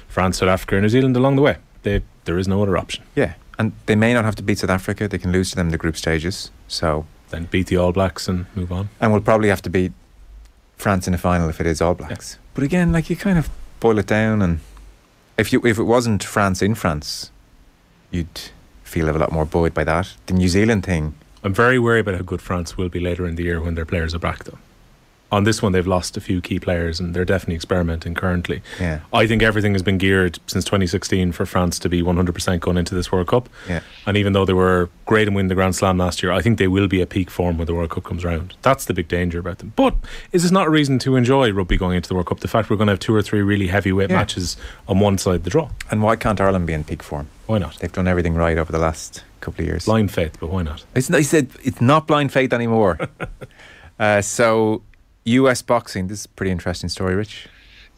France, 0.09 0.39
South 0.39 0.49
Africa, 0.49 0.75
and 0.77 0.83
New 0.83 0.89
Zealand 0.89 1.17
along 1.17 1.37
the 1.37 1.43
way. 1.43 1.57
They, 1.85 2.03
there 2.25 2.39
is 2.39 2.49
no 2.49 2.63
other 2.63 2.77
option. 2.77 3.05
Yeah, 3.15 3.35
and 3.59 3.73
they 3.87 3.97
may 3.97 4.13
not 4.13 4.25
have 4.25 4.35
to 4.37 4.43
beat 4.43 4.59
South 4.59 4.71
Africa. 4.71 5.09
They 5.09 5.19
can 5.19 5.33
lose 5.33 5.51
to 5.51 5.57
them 5.57 5.69
in 5.69 5.73
the 5.73 5.79
group 5.79 5.97
stages. 5.97 6.51
So 6.69 7.07
then 7.31 7.47
beat 7.47 7.69
the 7.69 7.77
All 7.77 7.93
Blacks 7.93 8.29
and 8.29 8.47
move 8.55 8.73
on. 8.73 8.89
And 9.01 9.13
we'll 9.13 9.23
probably 9.23 9.49
have 9.49 9.63
to 9.63 9.71
beat 9.71 9.93
France 10.77 11.07
in 11.07 11.13
the 11.13 11.19
final 11.19 11.49
if 11.49 11.61
it 11.61 11.67
is 11.67 11.81
All 11.81 11.95
Blacks. 11.95 12.35
Yeah. 12.35 12.51
But 12.55 12.65
again, 12.65 12.93
like 12.93 13.09
you 13.09 13.17
kind 13.17 13.39
of 13.39 13.49
boil 13.81 13.99
it 13.99 14.07
down, 14.07 14.43
and 14.43 14.61
if 15.39 15.53
you 15.53 15.65
if 15.65 15.79
it 15.79 15.85
wasn't 15.85 16.23
France 16.23 16.61
in 16.61 16.75
France, 16.75 17.31
you'd 18.11 18.51
feel 18.85 19.09
a 19.09 19.13
lot 19.17 19.33
more 19.33 19.45
buoyed 19.45 19.75
by 19.75 19.85
that. 19.85 20.15
The 20.27 20.35
New 20.35 20.49
Zealand 20.49 20.85
thing. 20.85 21.15
I'm 21.45 21.55
very 21.55 21.79
worried 21.79 22.01
about 22.01 22.15
how 22.15 22.23
good 22.23 22.43
France 22.43 22.77
will 22.77 22.89
be 22.89 23.01
later 23.01 23.27
in 23.27 23.37
the 23.37 23.43
year 23.43 23.61
when 23.61 23.75
their 23.75 23.87
players 23.87 24.15
are 24.15 24.19
back, 24.19 24.45
though 24.45 24.59
on 25.33 25.45
this 25.45 25.63
one 25.63 25.73
they've 25.73 25.87
lost 25.87 26.17
a 26.17 26.21
few 26.21 26.43
key 26.43 26.61
players 26.61 27.01
and 27.01 27.15
they're 27.15 27.25
definitely 27.25 27.55
experimenting 27.55 28.15
currently. 28.15 28.63
Yeah. 28.79 29.01
I 29.15 29.27
think 29.27 29.43
everything 29.43 29.73
has 29.73 29.83
been 29.83 29.97
geared 29.97 30.39
since 30.47 30.63
2016 30.67 31.33
for 31.33 31.47
France 31.47 31.79
to 31.81 31.89
be 31.89 32.03
100% 32.03 32.61
going 32.61 32.77
into 32.77 32.95
this 32.95 33.11
World 33.11 33.29
Cup. 33.29 33.49
Yeah. 33.67 33.81
And 34.07 34.19
even 34.19 34.35
though 34.35 34.45
they 34.45 34.53
were 34.53 34.91
great 35.07 35.27
and 35.27 35.35
win 35.35 35.49
the 35.49 35.55
Grand 35.55 35.75
Slam 35.75 35.97
last 35.97 36.23
year, 36.23 36.31
I 36.31 36.43
think 36.43 36.59
they 36.59 36.69
will 36.69 36.87
be 36.87 37.01
at 37.01 37.09
peak 37.09 37.31
form 37.31 37.57
when 37.57 37.67
the 37.67 37.75
World 37.75 37.91
Cup 37.91 38.05
comes 38.05 38.25
around. 38.25 38.55
That's 38.61 38.85
the 38.85 38.93
big 38.93 39.09
danger 39.09 39.39
about 39.39 39.59
them. 39.59 39.73
But 39.75 39.95
is 40.33 40.43
this 40.43 40.53
not 40.53 40.67
a 40.67 40.71
reason 40.71 40.99
to 41.01 41.17
enjoy 41.17 41.51
rugby 41.51 41.79
going 41.79 41.97
into 41.97 42.09
the 42.09 42.15
World 42.15 42.27
Cup? 42.27 42.41
The 42.41 42.49
fact 42.49 42.69
we're 42.69 42.77
going 42.77 42.89
to 42.89 42.93
have 42.93 43.01
two 43.01 43.15
or 43.15 43.23
three 43.23 43.41
really 43.41 43.69
heavyweight 43.69 44.11
yeah. 44.11 44.17
matches 44.17 44.59
on 44.87 45.01
one 45.01 45.17
side 45.17 45.37
of 45.37 45.45
the 45.45 45.51
draw. 45.51 45.71
And 45.91 46.03
why 46.03 46.17
can't 46.17 46.43
Ireland 46.43 46.67
be 46.67 46.75
in 46.75 46.85
peak 46.85 47.03
form? 47.03 47.29
Why 47.47 47.57
not? 47.57 47.79
They've 47.79 47.91
done 47.91 48.07
everything 48.07 48.35
right 48.35 48.59
over 48.59 48.71
the 48.71 48.79
last 48.79 49.25
couple 49.43 49.63
of 49.63 49.67
years. 49.67 49.85
Blind 49.85 50.11
faith, 50.11 50.39
but 50.41 50.51
why 50.51 50.63
not? 50.63 50.85
It's, 50.95 51.11
I 51.11 51.23
said 51.23 51.51
it's 51.63 51.81
not 51.81 52.07
blind 52.07 52.33
faith 52.33 52.53
anymore. 52.53 52.99
uh, 53.99 54.23
so 54.23 54.83
US 55.25 55.63
boxing. 55.63 56.09
This 56.09 56.21
is 56.21 56.25
a 56.27 56.31
pretty 56.31 56.51
interesting 56.51 56.89
story, 56.89 57.15
Rich. 57.15 57.49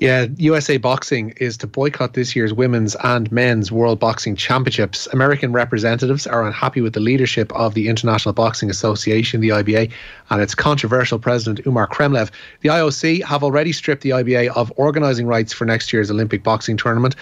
Yeah, 0.00 0.26
USA 0.38 0.76
Boxing 0.76 1.30
is 1.36 1.56
to 1.58 1.68
boycott 1.68 2.14
this 2.14 2.34
year's 2.34 2.52
women's 2.52 2.96
and 3.04 3.30
men's 3.30 3.70
World 3.70 4.00
Boxing 4.00 4.34
Championships. 4.34 5.06
American 5.12 5.52
representatives 5.52 6.26
are 6.26 6.44
unhappy 6.44 6.80
with 6.80 6.94
the 6.94 7.00
leadership 7.00 7.52
of 7.52 7.74
the 7.74 7.88
International 7.88 8.32
Boxing 8.32 8.68
Association, 8.68 9.40
the 9.40 9.50
IBA, 9.50 9.92
and 10.30 10.42
its 10.42 10.52
controversial 10.52 11.20
president, 11.20 11.64
Umar 11.64 11.86
Kremlev. 11.86 12.32
The 12.62 12.70
IOC 12.70 13.22
have 13.22 13.44
already 13.44 13.70
stripped 13.70 14.02
the 14.02 14.10
IBA 14.10 14.48
of 14.48 14.72
organising 14.76 15.28
rights 15.28 15.52
for 15.52 15.64
next 15.64 15.92
year's 15.92 16.10
Olympic 16.10 16.42
boxing 16.42 16.76
tournament. 16.76 17.14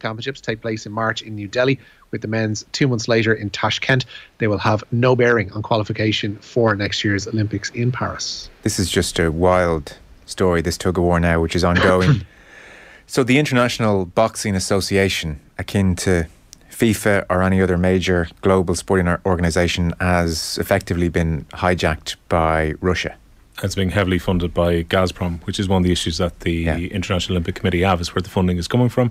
Championships 0.00 0.40
take 0.40 0.60
place 0.60 0.86
in 0.86 0.92
March 0.92 1.22
in 1.22 1.34
New 1.34 1.48
Delhi, 1.48 1.78
with 2.10 2.22
the 2.22 2.28
men's 2.28 2.64
two 2.72 2.88
months 2.88 3.08
later 3.08 3.32
in 3.32 3.50
Tashkent. 3.50 4.04
They 4.38 4.46
will 4.46 4.58
have 4.58 4.84
no 4.92 5.16
bearing 5.16 5.52
on 5.52 5.62
qualification 5.62 6.36
for 6.36 6.74
next 6.74 7.04
year's 7.04 7.26
Olympics 7.26 7.70
in 7.70 7.92
Paris. 7.92 8.50
This 8.62 8.78
is 8.78 8.90
just 8.90 9.18
a 9.18 9.30
wild 9.30 9.96
story, 10.26 10.60
this 10.60 10.76
tug 10.78 10.98
of 10.98 11.04
war 11.04 11.20
now, 11.20 11.40
which 11.40 11.56
is 11.56 11.64
ongoing. 11.64 12.24
so, 13.06 13.22
the 13.22 13.38
International 13.38 14.04
Boxing 14.04 14.54
Association, 14.54 15.40
akin 15.58 15.96
to 15.96 16.26
FIFA 16.70 17.24
or 17.30 17.42
any 17.42 17.62
other 17.62 17.78
major 17.78 18.28
global 18.42 18.74
sporting 18.74 19.08
organisation, 19.24 19.94
has 20.00 20.58
effectively 20.58 21.08
been 21.08 21.44
hijacked 21.52 22.16
by 22.28 22.74
Russia 22.80 23.16
it's 23.62 23.74
being 23.74 23.90
heavily 23.90 24.18
funded 24.18 24.52
by 24.52 24.82
Gazprom, 24.82 25.42
which 25.46 25.58
is 25.58 25.68
one 25.68 25.78
of 25.78 25.84
the 25.84 25.92
issues 25.92 26.18
that 26.18 26.40
the 26.40 26.52
yeah. 26.52 26.76
International 26.76 27.34
Olympic 27.34 27.54
Committee 27.54 27.82
have, 27.82 28.00
is 28.00 28.14
where 28.14 28.22
the 28.22 28.28
funding 28.28 28.58
is 28.58 28.68
coming 28.68 28.88
from. 28.88 29.10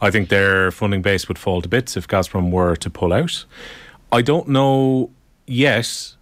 I 0.00 0.10
think 0.10 0.28
their 0.28 0.70
funding 0.70 1.02
base 1.02 1.28
would 1.28 1.38
fall 1.38 1.62
to 1.62 1.68
bits 1.68 1.96
if 1.96 2.06
Gazprom 2.06 2.50
were 2.50 2.76
to 2.76 2.90
pull 2.90 3.12
out. 3.12 3.44
I 4.12 4.22
don't 4.22 4.48
know 4.48 5.10
yet 5.46 6.14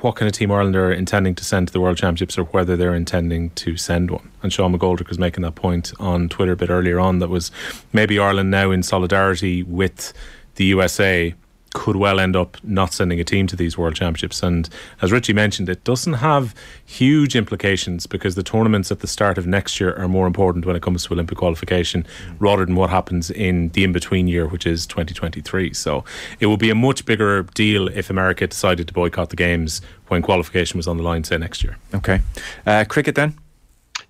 what 0.00 0.16
kind 0.16 0.28
of 0.28 0.32
team 0.32 0.52
Ireland 0.52 0.76
are 0.76 0.92
intending 0.92 1.34
to 1.34 1.44
send 1.44 1.68
to 1.68 1.72
the 1.72 1.80
World 1.80 1.96
Championships 1.96 2.38
or 2.38 2.44
whether 2.44 2.76
they're 2.76 2.94
intending 2.94 3.50
to 3.50 3.76
send 3.76 4.10
one. 4.10 4.30
And 4.42 4.52
Sean 4.52 4.76
McGoldrick 4.76 5.08
was 5.08 5.18
making 5.18 5.42
that 5.42 5.56
point 5.56 5.92
on 5.98 6.28
Twitter 6.28 6.52
a 6.52 6.56
bit 6.56 6.70
earlier 6.70 7.00
on 7.00 7.18
that 7.18 7.28
was 7.28 7.50
maybe 7.92 8.18
Ireland 8.18 8.50
now 8.50 8.70
in 8.70 8.82
solidarity 8.82 9.62
with 9.62 10.12
the 10.54 10.64
USA 10.66 11.34
could 11.74 11.96
well 11.96 12.18
end 12.18 12.36
up 12.36 12.56
not 12.64 12.92
sending 12.92 13.20
a 13.20 13.24
team 13.24 13.46
to 13.46 13.56
these 13.56 13.78
World 13.78 13.94
Championships. 13.94 14.42
And 14.42 14.68
as 15.00 15.12
Richie 15.12 15.32
mentioned, 15.32 15.68
it 15.68 15.84
doesn't 15.84 16.14
have 16.14 16.54
huge 16.84 17.36
implications 17.36 18.06
because 18.06 18.34
the 18.34 18.42
tournaments 18.42 18.90
at 18.90 19.00
the 19.00 19.06
start 19.06 19.38
of 19.38 19.46
next 19.46 19.80
year 19.80 19.94
are 19.96 20.08
more 20.08 20.26
important 20.26 20.66
when 20.66 20.76
it 20.76 20.82
comes 20.82 21.04
to 21.04 21.12
Olympic 21.12 21.38
qualification 21.38 22.06
rather 22.38 22.64
than 22.64 22.74
what 22.74 22.90
happens 22.90 23.30
in 23.30 23.68
the 23.70 23.84
in 23.84 23.92
between 23.92 24.26
year, 24.26 24.46
which 24.46 24.66
is 24.66 24.86
2023. 24.86 25.72
So 25.74 26.04
it 26.40 26.46
will 26.46 26.56
be 26.56 26.70
a 26.70 26.74
much 26.74 27.04
bigger 27.04 27.44
deal 27.54 27.88
if 27.88 28.10
America 28.10 28.46
decided 28.46 28.88
to 28.88 28.94
boycott 28.94 29.30
the 29.30 29.36
Games 29.36 29.80
when 30.08 30.22
qualification 30.22 30.76
was 30.76 30.88
on 30.88 30.96
the 30.96 31.02
line, 31.02 31.24
say, 31.24 31.38
next 31.38 31.62
year. 31.62 31.78
Okay. 31.94 32.20
Uh, 32.66 32.84
cricket 32.88 33.14
then? 33.14 33.38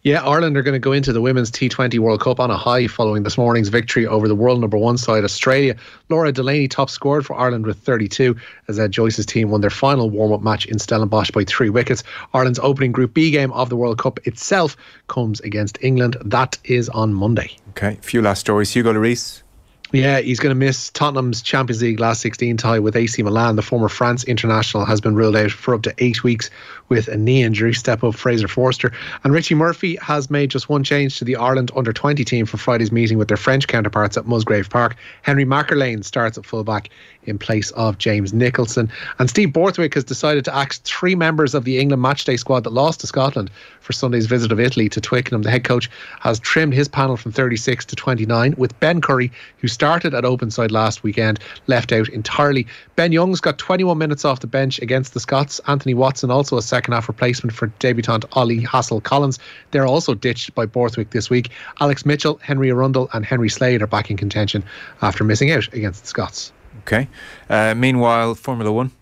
Yeah, 0.03 0.23
Ireland 0.23 0.57
are 0.57 0.63
going 0.63 0.73
to 0.73 0.79
go 0.79 0.93
into 0.93 1.13
the 1.13 1.21
Women's 1.21 1.51
T20 1.51 1.99
World 1.99 2.23
Cup 2.23 2.41
on 2.41 2.51
a 2.51 2.57
high 2.57 2.87
following 2.87 3.23
this 3.23 3.37
morning's 3.37 3.69
victory 3.69 4.07
over 4.07 4.29
the 4.29 4.35
world 4.35 4.59
number 4.59 4.79
one 4.79 4.97
side, 4.97 5.25
Australia. 5.25 5.77
Laura 6.09 6.33
Delaney 6.33 6.69
top 6.69 6.89
scored 6.89 7.27
for 7.27 7.39
Ireland 7.39 7.67
with 7.67 7.77
32 7.81 8.35
as 8.69 8.79
Ed 8.79 8.93
Joyce's 8.93 9.27
team 9.27 9.51
won 9.51 9.61
their 9.61 9.69
final 9.69 10.09
warm 10.09 10.33
up 10.33 10.41
match 10.41 10.65
in 10.65 10.79
Stellenbosch 10.79 11.33
by 11.33 11.45
three 11.45 11.69
wickets. 11.69 12.03
Ireland's 12.33 12.59
opening 12.61 12.93
Group 12.93 13.13
B 13.13 13.31
game 13.31 13.53
of 13.53 13.69
the 13.69 13.77
World 13.77 13.99
Cup 13.99 14.27
itself 14.27 14.75
comes 15.09 15.39
against 15.41 15.77
England. 15.83 16.17
That 16.25 16.57
is 16.65 16.89
on 16.89 17.13
Monday. 17.13 17.55
Okay, 17.71 17.99
a 17.99 18.03
few 18.03 18.23
last 18.23 18.41
stories. 18.41 18.73
Hugo 18.73 18.95
Lloris 18.95 19.43
yeah, 19.93 20.21
he's 20.21 20.39
going 20.39 20.51
to 20.51 20.59
miss 20.59 20.91
Tottenham's 20.91 21.43
Champions 21.43 21.83
League 21.83 21.99
last 21.99 22.21
16 22.21 22.57
tie 22.57 22.79
with 22.79 22.95
AC 22.95 23.23
Milan. 23.23 23.57
The 23.57 23.63
former 23.63 23.89
France 23.89 24.25
international 24.25 24.85
has 24.85 25.01
been 25.01 25.15
ruled 25.15 25.37
out 25.37 25.51
for 25.51 25.75
up 25.75 25.83
to 25.83 25.95
eight 25.99 26.23
weeks 26.23 26.49
with 26.89 27.09
a 27.09 27.17
knee 27.17 27.43
injury. 27.43 27.75
Step 27.75 28.05
up 28.05 28.15
Fraser 28.15 28.49
Forster. 28.49 28.93
And 29.25 29.33
Richie 29.33 29.55
Murphy 29.55 29.97
has 29.97 30.31
made 30.31 30.51
just 30.51 30.69
one 30.69 30.85
change 30.85 31.19
to 31.19 31.25
the 31.25 31.37
Ireland 31.37 31.71
under 31.75 31.93
20 31.93 32.25
team 32.25 32.47
for 32.47 32.57
Friday's 32.57 32.93
meeting 32.93 33.19
with 33.19 33.29
their 33.29 33.37
French 33.37 33.67
counterparts 33.67 34.17
at 34.17 34.27
Musgrave 34.27 34.71
Park. 34.71 34.97
Henry 35.23 35.45
McErlean 35.45 36.05
starts 36.05 36.39
at 36.39 36.47
fullback 36.47 36.91
in 37.25 37.39
place 37.39 37.71
of 37.73 37.99
James 37.99 38.33
Nicholson. 38.33 38.91
And 39.19 39.29
Steve 39.29 39.53
Borthwick 39.53 39.95
has 39.95 40.05
decided 40.05 40.45
to 40.47 40.55
axe 40.55 40.79
three 40.79 41.15
members 41.15 41.55
of 41.55 41.65
the 41.65 41.79
England 41.79 42.03
matchday 42.03 42.39
squad 42.39 42.65
that 42.65 42.73
lost 42.73 43.01
to 43.01 43.07
Scotland 43.07 43.51
for 43.81 43.93
Sunday's 43.93 44.27
visit 44.27 44.53
of 44.53 44.61
Italy 44.61 44.89
to 44.89 45.01
Twickenham. 45.01 45.43
The 45.43 45.51
head 45.51 45.65
coach 45.65 45.91
has 46.21 46.39
trimmed 46.39 46.75
his 46.75 46.89
panel 46.89 47.17
from 47.17 47.33
36 47.33 47.85
to 47.87 47.97
29, 47.97 48.55
with 48.57 48.79
Ben 48.81 49.01
Curry, 49.01 49.31
who 49.59 49.69
started 49.81 50.13
at 50.13 50.27
open 50.27 50.51
side 50.51 50.71
last 50.71 51.03
weekend, 51.03 51.41
left 51.67 51.91
out 51.91 52.07
entirely. 52.11 52.67
Ben 52.97 53.13
Youngs 53.13 53.41
got 53.41 53.57
21 53.57 53.97
minutes 53.97 54.27
off 54.27 54.41
the 54.41 54.47
bench 54.47 54.79
against 54.81 55.15
the 55.15 55.21
Scots. 55.21 55.59
Anthony 55.69 55.95
Watson, 55.95 56.31
also 56.31 56.59
a 56.59 56.63
second 56.63 56.93
half 56.93 57.09
replacement 57.09 57.57
for 57.57 57.69
debutant 57.79 58.27
Ollie 58.33 58.61
Hassel 58.61 59.01
Collins. 59.01 59.39
They're 59.71 59.87
also 59.87 60.13
ditched 60.13 60.55
by 60.55 60.67
Borthwick 60.67 61.13
this 61.13 61.31
week. 61.31 61.49
Alex 61.81 62.05
Mitchell, 62.05 62.39
Henry 62.43 62.69
Arundell, 62.69 63.09
and 63.15 63.25
Henry 63.25 63.49
Slade 63.49 63.81
are 63.81 63.87
back 63.87 64.11
in 64.11 64.19
contention 64.19 64.63
after 65.01 65.25
missing 65.25 65.51
out 65.51 65.73
against 65.73 66.03
the 66.03 66.09
Scots. 66.09 66.53
Okay. 66.81 67.09
Uh, 67.49 67.75
meanwhile, 67.75 68.35
Formula 68.35 68.71
One. 68.71 68.93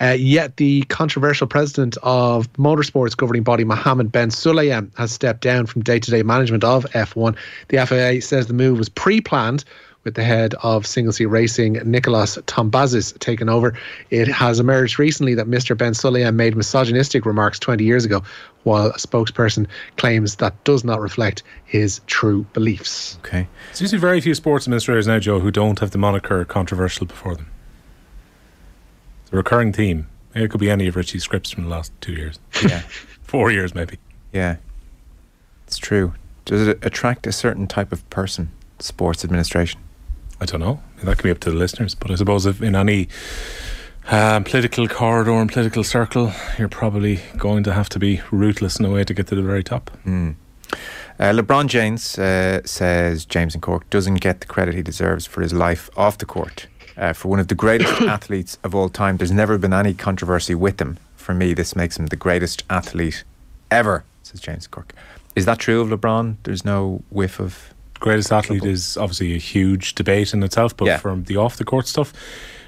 Uh, 0.00 0.16
yet 0.18 0.56
the 0.56 0.82
controversial 0.82 1.46
president 1.46 1.96
of 2.02 2.52
motorsports 2.54 3.16
governing 3.16 3.42
body 3.42 3.64
Mohammed 3.64 4.12
Ben 4.12 4.30
Sulayem 4.30 4.90
has 4.96 5.12
stepped 5.12 5.42
down 5.42 5.66
from 5.66 5.82
day-to-day 5.82 6.22
management 6.22 6.64
of 6.64 6.84
F1. 6.86 7.36
The 7.68 7.86
FIA 7.86 8.20
says 8.22 8.46
the 8.46 8.54
move 8.54 8.78
was 8.78 8.88
pre-planned 8.88 9.64
with 10.04 10.14
the 10.14 10.24
head 10.24 10.54
of 10.62 10.86
single 10.86 11.12
seat 11.12 11.26
racing, 11.26 11.74
Nicolas 11.84 12.36
Tombazis, 12.46 13.18
taken 13.18 13.48
over. 13.48 13.76
It 14.10 14.28
has 14.28 14.58
emerged 14.58 14.98
recently 14.98 15.34
that 15.34 15.46
Mr. 15.46 15.76
Ben 15.76 15.92
Sulayem 15.92 16.34
made 16.34 16.56
misogynistic 16.56 17.26
remarks 17.26 17.58
20 17.58 17.84
years 17.84 18.04
ago, 18.04 18.22
while 18.62 18.86
a 18.86 18.94
spokesperson 18.94 19.66
claims 19.96 20.36
that 20.36 20.64
does 20.64 20.84
not 20.84 21.00
reflect 21.00 21.42
his 21.64 22.00
true 22.06 22.46
beliefs. 22.52 23.18
Okay. 23.24 23.46
There's 23.66 23.82
usually 23.82 24.00
very 24.00 24.20
few 24.20 24.34
sports 24.34 24.66
administrators 24.66 25.06
now, 25.06 25.18
Joe, 25.18 25.40
who 25.40 25.50
don't 25.50 25.78
have 25.80 25.90
the 25.90 25.98
moniker 25.98 26.44
controversial 26.44 27.06
before 27.06 27.34
them. 27.34 27.46
It's 29.30 29.34
a 29.34 29.36
recurring 29.36 29.72
theme. 29.72 30.08
It 30.34 30.50
could 30.50 30.58
be 30.58 30.70
any 30.70 30.88
of 30.88 30.96
Richie's 30.96 31.22
scripts 31.22 31.52
from 31.52 31.62
the 31.62 31.70
last 31.70 31.92
two 32.00 32.14
years. 32.14 32.40
Yeah. 32.64 32.80
Four 33.22 33.52
years, 33.52 33.76
maybe. 33.76 33.98
Yeah. 34.32 34.56
It's 35.68 35.78
true. 35.78 36.14
Does 36.46 36.66
it 36.66 36.84
attract 36.84 37.28
a 37.28 37.32
certain 37.32 37.68
type 37.68 37.92
of 37.92 38.08
person, 38.10 38.50
sports 38.80 39.24
administration? 39.24 39.80
I 40.40 40.46
don't 40.46 40.58
know. 40.58 40.80
That 41.04 41.18
can 41.18 41.28
be 41.28 41.30
up 41.30 41.38
to 41.40 41.50
the 41.52 41.56
listeners. 41.56 41.94
But 41.94 42.10
I 42.10 42.16
suppose 42.16 42.44
if 42.44 42.60
in 42.60 42.74
any 42.74 43.06
um, 44.08 44.42
political 44.42 44.88
corridor 44.88 45.34
and 45.34 45.48
political 45.48 45.84
circle, 45.84 46.32
you're 46.58 46.68
probably 46.68 47.20
going 47.36 47.62
to 47.62 47.72
have 47.72 47.88
to 47.90 48.00
be 48.00 48.20
ruthless 48.32 48.80
in 48.80 48.84
a 48.84 48.90
way 48.90 49.04
to 49.04 49.14
get 49.14 49.28
to 49.28 49.36
the 49.36 49.42
very 49.42 49.62
top. 49.62 49.92
Mm. 50.04 50.34
Uh, 50.72 51.32
LeBron 51.32 51.68
James 51.68 52.18
uh, 52.18 52.62
says 52.64 53.26
James 53.26 53.54
and 53.54 53.62
Cork 53.62 53.88
doesn't 53.90 54.16
get 54.16 54.40
the 54.40 54.46
credit 54.46 54.74
he 54.74 54.82
deserves 54.82 55.24
for 55.24 55.40
his 55.40 55.52
life 55.52 55.88
off 55.96 56.18
the 56.18 56.26
court. 56.26 56.66
Uh, 57.00 57.14
for 57.14 57.28
one 57.28 57.40
of 57.40 57.48
the 57.48 57.54
greatest 57.54 58.00
athletes 58.02 58.58
of 58.62 58.74
all 58.74 58.90
time, 58.90 59.16
there's 59.16 59.32
never 59.32 59.56
been 59.56 59.72
any 59.72 59.94
controversy 59.94 60.54
with 60.54 60.80
him. 60.80 60.98
For 61.16 61.34
me, 61.34 61.54
this 61.54 61.74
makes 61.74 61.98
him 61.98 62.06
the 62.06 62.16
greatest 62.16 62.62
athlete 62.68 63.24
ever, 63.70 64.04
says 64.22 64.38
James 64.38 64.66
Cork. 64.66 64.92
Is 65.34 65.46
that 65.46 65.58
true 65.58 65.80
of 65.80 65.88
LeBron? 65.88 66.36
There's 66.42 66.64
no 66.64 67.02
whiff 67.10 67.40
of 67.40 67.72
greatest 68.00 68.32
athlete 68.32 68.64
is 68.64 68.96
obviously 68.96 69.34
a 69.34 69.38
huge 69.38 69.94
debate 69.94 70.32
in 70.34 70.42
itself, 70.42 70.76
but 70.76 70.86
yeah. 70.86 70.96
from 70.96 71.24
the 71.24 71.36
off 71.36 71.56
the 71.56 71.64
court 71.64 71.86
stuff, 71.86 72.12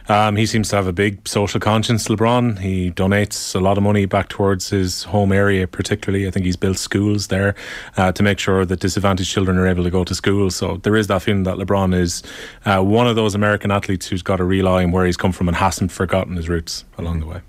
Um, 0.08 0.36
he 0.36 0.46
seems 0.46 0.68
to 0.70 0.76
have 0.76 0.86
a 0.86 0.92
big 0.92 1.26
social 1.28 1.60
conscience, 1.60 2.08
LeBron. 2.08 2.58
He 2.58 2.90
donates 2.90 3.54
a 3.54 3.60
lot 3.60 3.76
of 3.76 3.84
money 3.84 4.06
back 4.06 4.28
towards 4.28 4.70
his 4.70 5.04
home 5.04 5.32
area, 5.32 5.66
particularly. 5.66 6.26
I 6.26 6.30
think 6.30 6.44
he's 6.46 6.56
built 6.56 6.78
schools 6.78 7.28
there 7.28 7.54
uh, 7.96 8.12
to 8.12 8.22
make 8.22 8.38
sure 8.38 8.64
that 8.64 8.80
disadvantaged 8.80 9.30
children 9.30 9.56
are 9.58 9.66
able 9.66 9.84
to 9.84 9.90
go 9.90 10.04
to 10.04 10.14
school. 10.14 10.50
So 10.50 10.78
there 10.78 10.96
is 10.96 11.06
that 11.06 11.22
feeling 11.22 11.44
that 11.44 11.56
LeBron 11.56 11.94
is 11.94 12.22
uh, 12.64 12.80
one 12.82 13.06
of 13.06 13.16
those 13.16 13.34
American 13.34 13.70
athletes 13.70 14.08
who's 14.08 14.22
got 14.22 14.40
a 14.40 14.44
real 14.44 14.68
eye 14.68 14.84
on 14.84 14.90
where 14.90 15.06
he's 15.06 15.16
come 15.16 15.32
from 15.32 15.48
and 15.48 15.56
hasn't 15.56 15.92
forgotten 15.92 16.36
his 16.36 16.48
roots 16.48 16.84
along 16.98 17.20
the 17.20 17.26
way. 17.26 17.40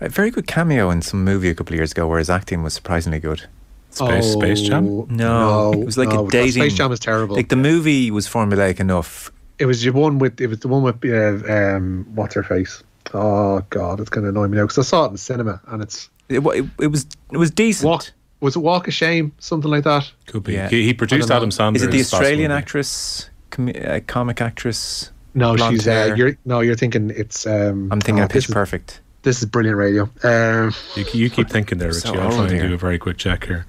A 0.00 0.08
very 0.08 0.30
good 0.30 0.48
cameo 0.48 0.90
in 0.90 1.00
some 1.00 1.24
movie 1.24 1.48
a 1.48 1.54
couple 1.54 1.74
of 1.74 1.78
years 1.78 1.92
ago 1.92 2.08
where 2.08 2.18
his 2.18 2.28
acting 2.28 2.62
was 2.64 2.74
surprisingly 2.74 3.20
good. 3.20 3.46
Space, 3.90 4.32
Space 4.32 4.60
Jam? 4.62 4.88
Oh, 4.88 5.06
No, 5.10 5.72
it 5.74 5.84
was 5.84 5.98
like 5.98 6.08
no, 6.08 6.26
a 6.26 6.30
dating. 6.30 6.62
Space 6.62 6.74
Jam 6.74 6.90
is 6.92 6.98
terrible. 6.98 7.36
Like 7.36 7.50
the 7.50 7.56
movie 7.56 8.10
was 8.10 8.26
formulaic 8.26 8.80
enough. 8.80 9.30
It 9.62 9.66
was 9.66 9.80
the 9.80 9.90
one 9.90 10.18
with 10.18 10.40
it 10.40 10.48
was 10.48 10.58
the 10.58 10.68
one 10.68 10.82
with 10.82 11.04
uh, 11.04 11.52
um 11.52 12.04
what's 12.16 12.34
her 12.34 12.42
face. 12.42 12.82
Oh 13.14 13.64
God, 13.70 14.00
it's 14.00 14.10
gonna 14.10 14.30
annoy 14.30 14.48
me 14.48 14.56
now 14.56 14.64
because 14.64 14.78
I 14.78 14.82
saw 14.82 15.04
it 15.04 15.06
in 15.08 15.12
the 15.12 15.18
cinema 15.18 15.60
and 15.68 15.82
it's 15.82 16.10
It, 16.28 16.40
it, 16.40 16.64
it 16.80 16.86
was 16.88 17.06
it 17.30 17.36
was 17.36 17.52
decent. 17.52 17.88
walk 17.88 18.10
was 18.40 18.56
it 18.56 18.58
Walk 18.58 18.88
of 18.88 18.94
Shame 18.94 19.30
something 19.38 19.70
like 19.70 19.84
that. 19.84 20.10
Could 20.26 20.42
be. 20.42 20.54
Yeah. 20.54 20.68
He, 20.68 20.82
he 20.82 20.94
produced 20.94 21.30
Adam 21.30 21.50
don't 21.50 21.74
Sandler. 21.74 21.76
Is 21.76 21.82
it 21.84 21.90
the 21.92 22.00
Australian 22.00 22.50
actress, 22.50 23.30
com- 23.50 23.68
uh, 23.68 24.00
comic 24.08 24.40
actress? 24.40 25.12
No, 25.34 25.56
she's 25.56 25.86
uh, 25.86 26.14
you're 26.16 26.36
no, 26.44 26.58
you're 26.60 26.74
thinking 26.74 27.10
it's. 27.10 27.46
um 27.46 27.92
I'm 27.92 28.00
thinking 28.00 28.20
oh, 28.20 28.24
of 28.24 28.30
Pitch 28.30 28.46
this 28.46 28.48
is, 28.48 28.54
Perfect. 28.54 29.00
This 29.22 29.38
is 29.40 29.48
brilliant 29.48 29.78
radio. 29.78 30.10
Um, 30.24 30.74
You, 30.96 31.04
you 31.12 31.30
keep 31.30 31.48
thinking 31.48 31.78
there, 31.78 31.92
So 31.92 32.10
Richie. 32.10 32.20
I'll 32.20 32.30
try 32.30 32.40
old 32.40 32.50
and 32.50 32.60
do 32.60 32.74
a 32.74 32.76
very 32.76 32.98
quick 32.98 33.18
check 33.18 33.46
here. 33.46 33.64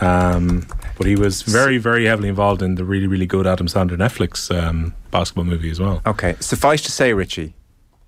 Um, 0.00 0.68
but 1.02 1.08
he 1.08 1.16
was 1.16 1.42
very, 1.42 1.78
very 1.78 2.04
heavily 2.06 2.28
involved 2.28 2.62
in 2.62 2.76
the 2.76 2.84
really, 2.84 3.08
really 3.08 3.26
good 3.26 3.44
Adam 3.44 3.66
Sandler 3.66 3.96
Netflix 3.96 4.54
um, 4.56 4.94
basketball 5.10 5.42
movie 5.44 5.68
as 5.70 5.80
well. 5.80 6.00
Okay, 6.06 6.36
suffice 6.38 6.80
to 6.82 6.92
say, 6.92 7.12
Richie, 7.12 7.54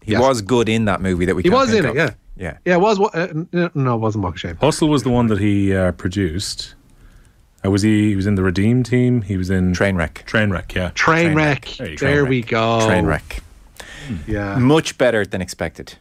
he 0.02 0.12
Yes. 0.12 0.20
was 0.20 0.42
good 0.42 0.68
in 0.68 0.84
that 0.84 1.00
movie 1.00 1.24
that 1.24 1.34
we. 1.34 1.42
he 1.42 1.48
can't 1.48 1.60
was 1.60 1.70
think 1.70 1.84
in 1.84 1.90
of. 1.90 1.96
it, 1.96 1.98
yeah, 1.98 2.10
Yeah. 2.36 2.56
yeah. 2.64 2.74
It 2.74 2.80
was 2.80 2.98
wa- 3.00 3.10
uh, 3.12 3.28
no, 3.52 3.70
no, 3.74 3.94
it 3.96 3.98
wasn't 3.98 4.22
Walk 4.22 4.34
of 4.34 4.40
Shame. 4.40 4.56
Hustle 4.60 4.88
was 4.88 5.02
the 5.02 5.10
one 5.10 5.26
that 5.26 5.40
he 5.40 5.74
uh, 5.74 5.90
produced. 5.92 6.74
Uh, 7.64 7.70
was 7.70 7.82
he? 7.82 8.10
He 8.10 8.16
was 8.16 8.26
in 8.26 8.36
the 8.36 8.42
Redeem 8.44 8.84
team. 8.84 9.22
He 9.22 9.36
was 9.36 9.50
in 9.50 9.72
Trainwreck. 9.72 10.24
Trainwreck. 10.26 10.72
Yeah. 10.74 10.90
Train 10.94 11.34
wreck. 11.34 11.64
There 11.78 11.88
you 11.90 11.96
go. 11.96 12.06
There 12.06 12.24
we 12.26 12.42
go. 12.42 12.78
Trainwreck. 12.88 13.40
Yeah. 14.28 14.56
Much 14.58 14.98
better 14.98 15.24
than 15.26 15.40
expected. 15.42 15.94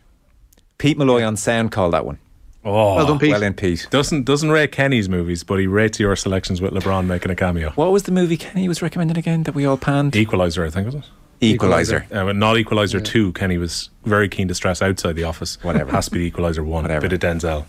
Pete 0.77 0.97
Malloy 0.97 1.23
on 1.23 1.37
sound 1.37 1.71
called 1.71 1.93
that 1.93 2.05
one. 2.05 2.19
Oh, 2.65 2.95
Well 2.95 3.05
done, 3.07 3.19
Pete. 3.19 3.31
Well 3.31 3.43
in, 3.43 3.53
Pete. 3.53 3.87
doesn't 3.89 4.23
doesn't 4.23 4.49
rate 4.49 4.71
Kenny's 4.71 5.09
movies, 5.09 5.43
but 5.43 5.59
he 5.59 5.67
rates 5.67 5.99
your 5.99 6.15
selections 6.15 6.61
with 6.61 6.71
LeBron 6.73 7.05
making 7.05 7.31
a 7.31 7.35
cameo. 7.35 7.71
What 7.71 7.91
was 7.91 8.03
the 8.03 8.11
movie 8.11 8.37
Kenny 8.37 8.67
was 8.67 8.81
recommending 8.81 9.17
again 9.17 9.43
that 9.43 9.53
we 9.55 9.65
all 9.65 9.77
panned? 9.77 10.15
Equalizer, 10.15 10.65
I 10.65 10.69
think 10.69 10.85
was 10.85 10.95
it. 10.95 11.03
Equalizer. 11.41 12.05
Uh, 12.09 12.31
not 12.31 12.57
Equalizer 12.57 13.01
two. 13.01 13.33
Kenny 13.33 13.57
was 13.57 13.89
very 14.05 14.29
keen 14.29 14.47
to 14.47 14.55
stress 14.55 14.81
outside 14.81 15.13
the 15.17 15.25
office. 15.25 15.61
Whatever. 15.61 15.91
has 15.91 16.05
to 16.05 16.11
be 16.11 16.21
Equalizer 16.25 16.63
one. 16.63 16.83
Whatever. 16.83 17.09
Bit 17.09 17.13
of 17.13 17.19
Denzel. 17.19 17.65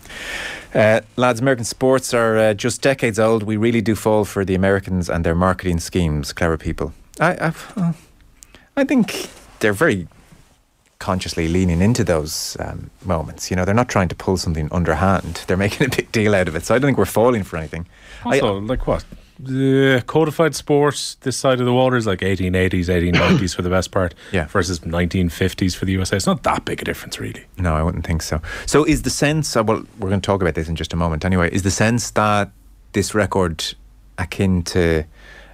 Uh, 0.73 1.01
lads, 1.17 1.41
American 1.41 1.65
sports 1.65 2.13
are 2.13 2.37
uh, 2.37 2.53
just 2.53 2.81
decades 2.81 3.19
old. 3.19 3.43
We 3.43 3.57
really 3.57 3.81
do 3.81 3.95
fall 3.95 4.23
for 4.23 4.45
the 4.45 4.55
Americans 4.55 5.09
and 5.09 5.25
their 5.25 5.35
marketing 5.35 5.79
schemes. 5.81 6.31
Clever 6.31 6.57
people. 6.57 6.93
I, 7.19 7.33
I, 7.35 7.53
uh, 7.75 7.93
I 8.77 8.83
think 8.85 9.29
they're 9.59 9.73
very 9.73 10.07
consciously 10.99 11.47
leaning 11.47 11.81
into 11.81 12.03
those 12.03 12.55
um, 12.59 12.89
moments. 13.03 13.49
You 13.51 13.55
know, 13.57 13.65
they're 13.65 13.75
not 13.75 13.89
trying 13.89 14.07
to 14.09 14.15
pull 14.15 14.37
something 14.37 14.69
underhand. 14.71 15.43
They're 15.47 15.57
making 15.57 15.87
a 15.87 15.89
big 15.89 16.11
deal 16.11 16.33
out 16.35 16.47
of 16.47 16.55
it. 16.55 16.63
So 16.65 16.73
I 16.75 16.79
don't 16.79 16.87
think 16.87 16.97
we're 16.97 17.05
falling 17.05 17.43
for 17.43 17.57
anything. 17.57 17.87
I- 18.25 18.39
Also, 18.39 18.59
like 18.59 18.87
what? 18.87 19.03
The 19.37 20.01
codified 20.07 20.55
sports 20.55 21.15
this 21.15 21.35
side 21.35 21.59
of 21.59 21.65
the 21.65 21.73
water 21.73 21.97
is 21.97 22.07
like 22.07 22.19
1880s, 22.19 22.85
1890s 22.87 23.53
for 23.53 23.61
the 23.63 23.69
best 23.69 23.91
part, 23.91 24.15
Yeah. 24.31 24.45
versus 24.45 24.79
1950s 24.79 25.75
for 25.75 25.83
the 25.83 25.91
USA. 25.91 26.15
It's 26.15 26.25
not 26.25 26.43
that 26.43 26.63
big 26.63 26.81
a 26.81 26.85
difference, 26.85 27.19
really. 27.19 27.43
No, 27.57 27.75
I 27.75 27.83
wouldn't 27.83 28.05
think 28.07 28.21
so. 28.21 28.41
So 28.65 28.85
is 28.85 29.01
the 29.01 29.09
sense, 29.09 29.57
uh, 29.57 29.63
well, 29.65 29.83
we're 29.99 30.07
going 30.07 30.21
to 30.21 30.25
talk 30.25 30.41
about 30.41 30.55
this 30.55 30.69
in 30.69 30.77
just 30.77 30.93
a 30.93 30.95
moment 30.95 31.25
anyway, 31.25 31.49
is 31.51 31.63
the 31.63 31.71
sense 31.71 32.11
that 32.11 32.51
this 32.93 33.13
record 33.13 33.75
akin 34.17 34.63
to 34.63 35.03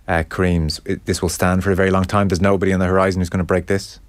uh, 0.08 0.23
Kareem's, 0.30 0.80
this 1.06 1.23
will 1.23 1.30
stand 1.30 1.63
for 1.63 1.71
a 1.71 1.75
very 1.75 1.89
long 1.89 2.04
time? 2.06 2.27
There's 2.27 2.39
nobody 2.41 2.71
on 2.73 2.80
the 2.80 2.86
horizon 2.86 3.19
who's 3.21 3.30
going 3.30 3.39
to 3.39 3.43
break 3.43 3.65
this? 3.65 3.99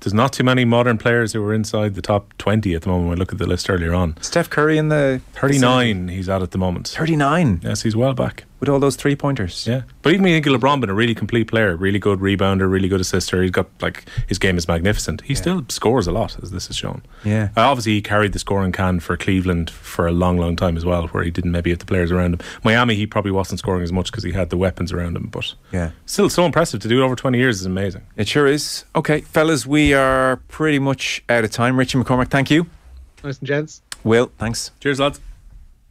There's 0.00 0.14
not 0.14 0.32
too 0.32 0.44
many 0.44 0.64
modern 0.64 0.98
players 0.98 1.32
who 1.32 1.44
are 1.44 1.54
inside 1.54 1.94
the 1.94 2.02
top 2.02 2.36
20 2.38 2.74
at 2.74 2.82
the 2.82 2.88
moment. 2.88 3.08
When 3.08 3.16
we 3.16 3.20
look 3.20 3.32
at 3.32 3.38
the 3.38 3.46
list 3.46 3.68
earlier 3.70 3.94
on. 3.94 4.16
Steph 4.20 4.50
Curry 4.50 4.78
in 4.78 4.88
the 4.88 5.20
39 5.34 6.08
he's 6.08 6.28
at 6.28 6.42
at 6.42 6.50
the 6.50 6.58
moment. 6.58 6.88
39 6.88 7.60
Yes, 7.62 7.82
he's 7.82 7.96
well 7.96 8.14
back. 8.14 8.44
With 8.60 8.68
all 8.68 8.78
those 8.78 8.94
three 8.96 9.16
pointers. 9.16 9.66
Yeah, 9.66 9.82
but 10.02 10.10
even 10.12 10.22
when 10.22 10.32
you 10.32 10.36
think 10.40 10.46
of 10.54 10.60
LeBron 10.60 10.80
been 10.80 10.90
a 10.90 10.94
really 10.94 11.14
complete 11.14 11.48
player, 11.48 11.74
really 11.76 11.98
good 11.98 12.20
rebounder, 12.20 12.70
really 12.70 12.88
good 12.88 13.00
assister. 13.00 13.42
He's 13.42 13.50
got 13.50 13.66
like 13.80 14.04
his 14.28 14.38
game 14.38 14.56
is 14.58 14.68
magnificent. 14.68 15.22
He 15.22 15.34
still 15.34 15.64
scores 15.68 16.06
a 16.06 16.12
lot, 16.12 16.36
as 16.42 16.50
this 16.50 16.66
has 16.68 16.76
shown. 16.76 17.02
Yeah. 17.24 17.48
Uh, 17.56 17.62
obviously, 17.70 17.92
he 17.94 18.02
carried 18.02 18.32
the 18.32 18.38
scoring 18.38 18.72
can 18.72 19.00
for 19.00 19.16
Cleveland 19.16 19.70
for 19.70 20.06
a 20.06 20.12
long, 20.12 20.36
long 20.38 20.56
time 20.56 20.76
as 20.76 20.84
well, 20.84 21.08
where 21.08 21.24
he 21.24 21.30
didn't 21.30 21.52
maybe 21.52 21.70
have 21.70 21.78
the 21.80 21.86
players 21.86 22.12
around 22.12 22.34
him. 22.34 22.40
Miami, 22.62 22.94
he 22.94 23.06
probably 23.06 23.32
wasn't 23.32 23.58
scoring 23.58 23.82
as 23.82 23.92
much 23.92 24.10
because 24.10 24.24
he 24.24 24.32
had 24.32 24.50
the 24.50 24.56
weapons 24.56 24.92
around 24.92 25.16
him. 25.16 25.28
But 25.32 25.54
Yeah. 25.72 25.90
still, 26.06 26.28
so 26.28 26.44
impressive 26.44 26.80
to 26.80 26.88
do 26.88 27.00
it 27.00 27.04
over 27.04 27.16
twenty 27.16 27.38
years 27.38 27.60
is 27.60 27.66
amazing. 27.66 28.02
It 28.16 28.28
sure 28.28 28.46
is. 28.46 28.84
Okay, 28.94 29.22
fellas, 29.22 29.66
we 29.66 29.94
are 29.94 30.36
pretty 30.48 30.78
much 30.78 31.22
out 31.28 31.44
of 31.44 31.50
time. 31.50 31.78
Richie 31.78 31.98
McCormick, 31.98 32.28
thank 32.28 32.50
you. 32.50 32.66
Nice 33.24 33.38
and 33.38 33.48
gents. 33.48 33.82
Will, 34.04 34.30
thanks. 34.38 34.70
Cheers, 34.80 34.98
lads. 35.00 35.20